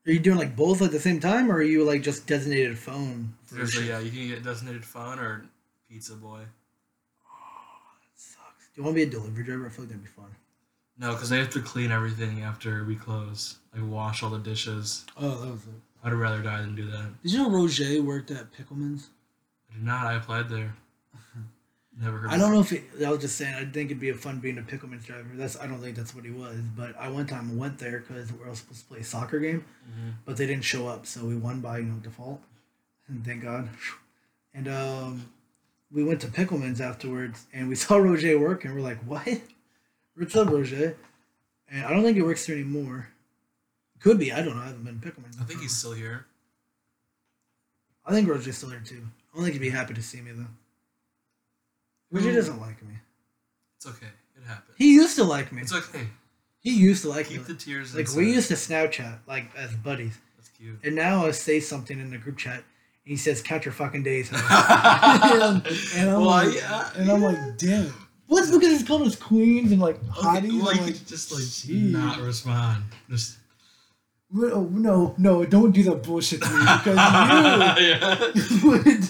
are 0.07 0.11
you 0.11 0.19
doing 0.19 0.39
like 0.39 0.55
both 0.55 0.81
at 0.81 0.89
the 0.89 0.99
same 0.99 1.19
time 1.19 1.51
or 1.51 1.57
are 1.57 1.61
you 1.61 1.83
like 1.83 2.01
just 2.01 2.25
designated 2.25 2.75
phone 2.75 3.35
yeah, 3.53 3.99
you 3.99 4.09
can 4.09 4.29
get 4.29 4.43
designated 4.43 4.83
phone 4.83 5.19
or 5.19 5.45
pizza 5.87 6.15
boy. 6.15 6.39
Oh, 6.39 7.81
that 8.01 8.15
sucks. 8.15 8.69
Do 8.73 8.81
you 8.81 8.83
want 8.83 8.95
to 8.95 9.05
be 9.05 9.07
a 9.07 9.11
delivery 9.11 9.43
driver? 9.43 9.67
I 9.67 9.69
feel 9.69 9.85
like 9.85 9.89
that'd 9.89 10.03
be 10.03 10.09
fun. 10.09 10.35
No, 10.97 11.11
because 11.11 11.29
they 11.29 11.37
have 11.37 11.51
to 11.51 11.61
clean 11.61 11.91
everything 11.91 12.41
after 12.41 12.83
we 12.83 12.95
close. 12.95 13.59
Like 13.75 13.87
wash 13.87 14.23
all 14.23 14.31
the 14.31 14.39
dishes. 14.39 15.05
Oh, 15.17 15.39
that 15.41 15.51
was 15.51 15.61
it. 15.65 15.81
I'd 16.03 16.13
rather 16.13 16.41
die 16.41 16.61
than 16.61 16.75
do 16.75 16.89
that. 16.89 17.21
Did 17.21 17.33
you 17.33 17.37
know 17.37 17.51
Roger 17.51 18.01
worked 18.01 18.31
at 18.31 18.51
Pickleman's? 18.51 19.09
I 19.69 19.75
did 19.75 19.83
not. 19.83 20.05
I 20.07 20.13
applied 20.15 20.49
there. 20.49 20.73
Never 22.01 22.17
heard. 22.17 22.31
I 22.31 22.37
don't 22.37 22.53
know 22.53 22.61
if 22.61 22.71
it, 22.71 22.83
I 23.05 23.09
was 23.09 23.19
just 23.19 23.37
saying. 23.37 23.53
I 23.55 23.65
think 23.65 23.89
it'd 23.91 23.99
be 23.99 24.09
a 24.09 24.13
fun 24.15 24.39
being 24.39 24.57
a 24.57 24.61
Pickleman's 24.61 25.05
driver. 25.05 25.27
That's 25.33 25.59
I 25.59 25.67
don't 25.67 25.79
think 25.81 25.95
that's 25.97 26.15
what 26.15 26.23
he 26.23 26.31
was, 26.31 26.57
but 26.75 26.95
I 26.97 27.09
one 27.09 27.27
time 27.27 27.57
went 27.57 27.77
there 27.79 27.99
because 27.99 28.31
we 28.31 28.39
were 28.39 28.55
supposed 28.55 28.81
to 28.81 28.85
play 28.87 28.99
a 28.99 29.03
soccer 29.03 29.39
game, 29.39 29.65
Mhm. 29.89 30.13
but 30.25 30.37
they 30.37 30.45
didn't 30.47 30.63
show 30.63 30.87
up, 30.87 31.05
so 31.05 31.25
we 31.25 31.35
won 31.35 31.59
by 31.59 31.79
you 31.79 31.85
know 31.85 31.95
default, 31.99 32.41
and 33.07 33.25
thank 33.25 33.43
God. 33.43 33.69
And 34.53 34.67
um, 34.67 35.29
we 35.91 36.03
went 36.03 36.21
to 36.21 36.27
Pickleman's 36.27 36.79
afterwards, 36.81 37.45
and 37.53 37.67
we 37.67 37.75
saw 37.83 37.97
Roger 37.97 38.39
work, 38.39 38.63
and 38.65 38.73
we're 38.73 38.81
like, 38.81 38.99
"What? 39.05 39.27
What's 40.15 40.35
up, 40.35 40.49
Roger?" 40.49 40.95
And 41.71 41.85
I 41.85 41.91
don't 41.91 42.03
think 42.03 42.15
he 42.15 42.23
works 42.23 42.45
there 42.47 42.55
anymore. 42.55 43.09
Could 43.99 44.17
be. 44.17 44.31
I 44.31 44.41
don't 44.41 44.55
know. 44.55 44.61
I 44.61 44.67
haven't 44.67 44.83
been 44.85 44.99
to 45.01 45.05
Pickleman's. 45.11 45.37
I 45.39 45.43
think 45.43 45.59
he's 45.61 45.75
still 45.75 45.91
here. 45.91 46.25
I 48.05 48.11
think 48.13 48.27
Roger's 48.29 48.57
still 48.57 48.69
there 48.69 48.79
too. 48.79 49.03
I 49.33 49.35
don't 49.37 49.43
think 49.43 49.53
he'd 49.53 49.59
be 49.61 49.69
happy 49.69 49.93
to 49.93 50.01
see 50.03 50.21
me 50.21 50.31
though. 50.31 50.45
Roger 52.11 52.25
Who- 52.25 52.29
hmm. 52.31 52.35
doesn't 52.37 52.59
like 52.61 52.81
me. 52.83 52.95
It's 53.77 53.85
okay. 53.87 54.07
It 54.35 54.43
happened. 54.47 54.75
He 54.77 54.93
used 54.95 55.15
to 55.17 55.23
like 55.23 55.51
me. 55.51 55.61
It's 55.61 55.73
okay. 55.73 56.07
He 56.61 56.71
used 56.71 57.03
to 57.03 57.09
like 57.09 57.27
Keep 57.27 57.37
me. 57.41 57.43
the 57.47 57.53
tears. 57.53 57.93
Like 57.95 58.01
inside. 58.01 58.17
we 58.17 58.33
used 58.33 58.47
to 58.49 58.55
Snapchat 58.55 59.19
like 59.27 59.45
as 59.55 59.73
buddies, 59.75 60.17
That's 60.37 60.49
cute. 60.49 60.79
and 60.83 60.95
now 60.95 61.25
I 61.25 61.31
say 61.31 61.59
something 61.61 61.97
in 61.99 62.09
the 62.11 62.17
group 62.17 62.37
chat, 62.37 62.55
and 62.55 62.63
he 63.05 63.15
says, 63.15 63.41
"Count 63.41 63.63
your 63.63 63.71
fucking 63.73 64.03
days." 64.03 64.29
and, 64.31 64.37
and 65.95 66.09
I'm 66.09 66.19
Well, 66.19 66.21
like, 66.25 66.53
yeah, 66.55 66.89
and 66.97 67.09
I'm 67.11 67.21
yeah. 67.21 67.27
like, 67.29 67.57
damn. 67.57 67.93
What's 68.27 68.51
because 68.51 68.69
he's 68.69 68.83
called 68.87 69.03
us 69.03 69.15
queens 69.15 69.71
and 69.71 69.79
like 69.81 69.95
Okay, 69.95 70.09
hotties? 70.11 70.37
I'm 70.37 70.45
you 70.51 70.61
like, 70.63 71.05
just 71.07 71.31
like 71.31 71.41
"Jeez." 71.43 71.91
not 71.91 72.19
respond. 72.19 72.83
Just 73.09 73.37
"Oh, 74.35 74.67
no, 74.71 75.15
no, 75.17 75.45
don't 75.45 75.71
do 75.71 75.83
that 75.83 76.03
bullshit 76.03 76.41
to 76.41 76.49
me 76.49 76.59
because 76.59 76.95
yeah. 77.79 78.31
you 78.35 78.69
would 78.69 79.09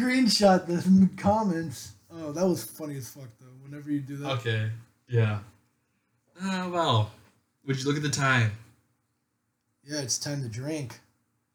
screenshot 0.00 0.66
the 0.66 1.08
comments. 1.16 1.92
Oh, 2.12 2.32
that 2.32 2.46
was 2.46 2.64
funny 2.64 2.96
as 2.96 3.08
fuck 3.08 3.28
though. 3.40 3.46
Whenever 3.62 3.90
you 3.90 4.00
do 4.00 4.16
that. 4.18 4.30
Okay. 4.38 4.70
Yeah. 5.08 5.40
Uh, 6.42 6.68
well, 6.72 7.10
would 7.66 7.78
you 7.78 7.84
look 7.86 7.96
at 7.96 8.02
the 8.02 8.08
time? 8.08 8.52
Yeah, 9.84 10.00
it's 10.00 10.18
time 10.18 10.42
to 10.42 10.48
drink. 10.48 10.98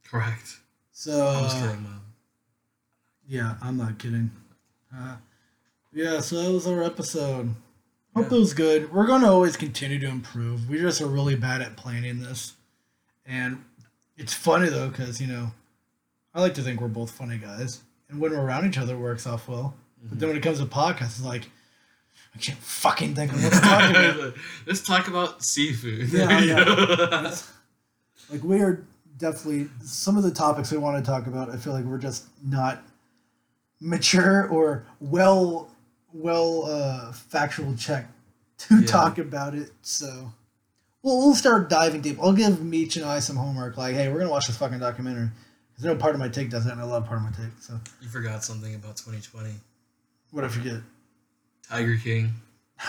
Correct. 0.03 0.57
So 0.91 1.27
I'm 1.27 1.43
just 1.43 1.57
uh, 1.57 1.61
kidding, 1.61 1.83
mom. 1.83 2.01
Yeah, 3.27 3.55
I'm 3.61 3.77
not 3.77 3.97
kidding. 3.97 4.31
Uh, 4.95 5.15
yeah, 5.93 6.19
so 6.19 6.41
that 6.41 6.51
was 6.51 6.67
our 6.67 6.83
episode. 6.83 7.55
Hope 8.15 8.29
Yeah. 8.31 8.37
it 8.37 8.39
was 8.39 8.53
good. 8.53 8.93
We're 8.93 9.07
going 9.07 9.21
to 9.21 9.27
always 9.29 9.57
continue 9.57 9.99
to 9.99 10.07
improve. 10.07 10.69
We 10.69 10.79
just 10.79 11.01
are 11.01 11.07
really 11.07 11.35
bad 11.35 11.61
at 11.61 11.75
planning 11.75 12.21
this. 12.21 12.53
And 13.25 13.63
it's 14.17 14.33
funny, 14.33 14.69
though, 14.69 14.89
because, 14.89 15.19
you 15.19 15.27
know, 15.27 15.51
I 16.33 16.41
like 16.41 16.53
to 16.55 16.61
think 16.61 16.79
we're 16.79 16.87
both 16.87 17.11
funny 17.11 17.37
guys. 17.37 17.81
And 18.15 18.21
when 18.21 18.31
we're 18.31 18.41
around 18.45 18.65
each 18.65 18.77
other, 18.77 18.93
it 18.95 18.99
works 18.99 19.27
off 19.27 19.47
well. 19.49 19.75
But 20.03 20.19
then 20.19 20.29
when 20.29 20.37
it 20.37 20.41
comes 20.43 20.59
to 20.59 20.65
podcasts, 20.65 21.17
it's 21.17 21.23
like, 21.23 21.49
I 22.33 22.37
can't 22.37 22.57
fucking 22.59 23.13
think 23.15 23.33
of 23.33 23.43
what 23.43 23.53
to 23.53 23.59
talk 23.59 23.89
about. 23.89 24.33
Let's 24.65 24.81
talk 24.81 25.07
about 25.07 25.43
seafood. 25.43 26.09
Yeah, 26.09 26.25
There 26.27 26.29
I 26.37 26.39
you 26.41 26.55
know. 26.55 26.65
go. 26.65 27.31
like, 28.31 28.43
we 28.43 28.61
are 28.61 28.83
definitely, 29.17 29.67
some 29.83 30.15
of 30.17 30.23
the 30.23 30.31
topics 30.31 30.71
we 30.71 30.77
want 30.77 31.03
to 31.03 31.09
talk 31.11 31.27
about, 31.27 31.49
I 31.49 31.57
feel 31.57 31.73
like 31.73 31.83
we're 31.85 31.97
just 31.97 32.25
not 32.45 32.83
mature 33.81 34.47
or 34.47 34.85
well 34.99 35.69
well 36.13 36.65
uh, 36.65 37.11
factual 37.11 37.75
check 37.75 38.07
to 38.57 38.79
Yeah. 38.81 38.87
talk 38.87 39.17
about 39.17 39.53
it. 39.53 39.71
So 39.81 40.31
we'll 41.03 41.17
we'll 41.17 41.35
start 41.35 41.69
diving 41.69 42.01
deep. 42.01 42.17
I'll 42.21 42.31
give 42.33 42.63
Meech 42.63 42.95
and 42.95 43.05
I 43.05 43.19
some 43.19 43.35
homework. 43.35 43.75
Like, 43.77 43.95
hey, 43.95 44.09
we're 44.11 44.19
gonna 44.19 44.29
watch 44.31 44.47
this 44.47 44.55
fucking 44.57 44.79
documentary. 44.79 45.29
Because 45.75 45.85
no 45.85 45.95
part 45.95 46.13
of 46.15 46.19
my 46.19 46.29
take 46.29 46.49
does 46.49 46.63
that, 46.65 46.71
and 46.73 46.81
I 46.81 46.85
love 46.85 47.05
part 47.05 47.17
of 47.19 47.23
my 47.25 47.31
take. 47.31 47.51
So 47.61 47.79
You 48.01 48.07
forgot 48.07 48.43
something 48.43 48.73
about 48.75 48.95
2020. 48.97 49.49
what 50.31 50.43
I 50.45 50.47
forget? 50.47 50.77
Tiger 51.69 51.97
King. 51.97 52.31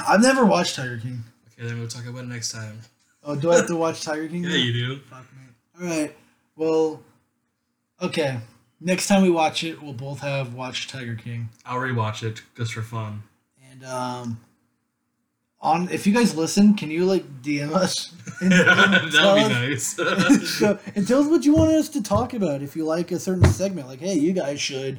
I've 0.06 0.20
never 0.22 0.44
watched 0.44 0.76
Tiger 0.76 0.98
King. 0.98 1.24
Okay, 1.58 1.66
then 1.68 1.78
we'll 1.78 1.88
talk 1.88 2.06
about 2.06 2.24
it 2.24 2.28
next 2.28 2.52
time. 2.52 2.80
Oh, 3.24 3.34
do 3.34 3.50
I 3.50 3.56
have 3.56 3.66
to 3.68 3.76
watch 3.84 4.02
Tiger 4.02 4.28
King? 4.28 4.44
Yeah, 4.44 4.50
now? 4.50 4.56
you 4.56 4.72
do. 4.72 4.96
Fuck 5.00 5.24
me. 5.32 5.80
All 5.80 5.86
right. 6.00 6.16
Well, 6.54 7.02
okay. 8.00 8.38
Next 8.80 9.08
time 9.08 9.22
we 9.22 9.30
watch 9.30 9.64
it, 9.64 9.82
we'll 9.82 9.94
both 9.94 10.20
have 10.20 10.54
watched 10.54 10.90
Tiger 10.90 11.14
King. 11.16 11.48
I'll 11.64 11.78
rewatch 11.80 12.22
it 12.22 12.42
just 12.56 12.74
for 12.74 12.82
fun. 12.82 13.22
And 13.70 13.84
um, 13.84 14.40
on 15.60 15.88
if 15.90 16.06
you 16.06 16.12
guys 16.14 16.34
listen, 16.36 16.74
can 16.74 16.90
you 16.90 17.04
like 17.06 17.24
DM 17.42 17.72
us 17.72 18.12
and, 18.40 18.52
and 18.52 19.12
That'd 19.12 19.12
be 19.12 19.74
us- 19.74 19.98
nice. 19.98 20.48
so, 20.58 20.78
and 20.94 21.06
tell 21.08 21.20
us 21.20 21.26
what 21.28 21.44
you 21.44 21.54
want 21.54 21.72
us 21.72 21.88
to 21.90 22.02
talk 22.02 22.34
about. 22.34 22.62
If 22.62 22.76
you 22.76 22.84
like 22.84 23.10
a 23.12 23.18
certain 23.18 23.44
segment, 23.46 23.88
like 23.88 24.00
hey, 24.00 24.14
you 24.14 24.32
guys 24.32 24.60
should 24.60 24.98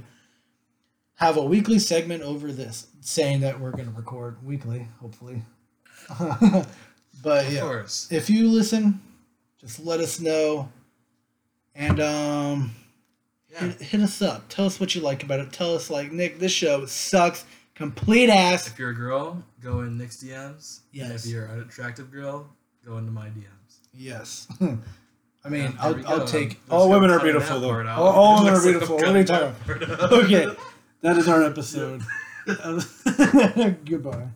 have 1.16 1.38
a 1.38 1.44
weekly 1.44 1.80
segment 1.80 2.22
over 2.24 2.52
this, 2.52 2.88
saying 3.02 3.40
that 3.42 3.60
we're 3.60 3.72
going 3.72 3.86
to 3.86 3.92
record 3.92 4.38
weekly, 4.46 4.88
hopefully. 5.02 5.42
but 6.20 7.46
of 7.46 7.54
yeah, 7.54 7.62
course. 7.62 8.08
if 8.12 8.30
you 8.30 8.48
listen, 8.48 9.02
just 9.60 9.80
let 9.84 10.00
us 10.00 10.20
know, 10.20 10.70
and 11.76 12.00
um, 12.00 12.72
Yeah. 13.52 13.60
hit, 13.68 13.82
hit 13.82 14.02
us 14.02 14.22
up. 14.22 14.48
Tell 14.50 14.66
us 14.66 14.80
what 14.80 14.94
you 14.96 15.02
like 15.02 15.24
about 15.24 15.40
it. 15.40 15.52
Tell 15.52 15.74
us 15.76 15.90
like 15.90 16.12
Nick, 16.12 16.40
this 16.40 16.52
show 16.52 16.86
sucks, 16.86 17.46
complete 17.78 18.30
ass. 18.30 18.68
If 18.68 18.78
you're 18.80 18.90
a 18.90 18.96
girl, 18.96 19.44
go 19.62 19.82
in 19.82 19.98
Nick's 19.98 20.18
DMs. 20.24 20.82
And 20.94 21.10
Yes. 21.12 21.26
if 21.26 21.32
you're 21.32 21.46
an 21.46 21.62
attractive 21.62 22.12
girl, 22.12 22.48
go 22.86 22.98
into 22.98 23.12
my 23.12 23.28
DMs. 23.28 23.78
Yes. 23.94 24.48
I 24.62 25.50
mean, 25.50 25.62
Yeah, 25.64 25.72
I'll, 25.80 26.08
I'll 26.08 26.26
take. 26.28 26.50
Let's 26.50 26.60
all 26.72 26.90
women 26.90 27.10
are 27.10 27.20
beautiful, 27.20 27.60
though. 27.60 27.88
All, 27.88 28.08
all 28.08 28.44
women 28.44 28.60
are 28.60 28.64
beautiful. 28.64 28.96
What 28.98 29.08
are 29.08 29.18
you 29.18 29.24
talking 29.24 29.56
about? 29.94 30.12
Okay, 30.24 30.48
that 31.02 31.18
is 31.18 31.28
our 31.28 31.44
episode. 31.44 32.02
Goodbye. 33.86 34.28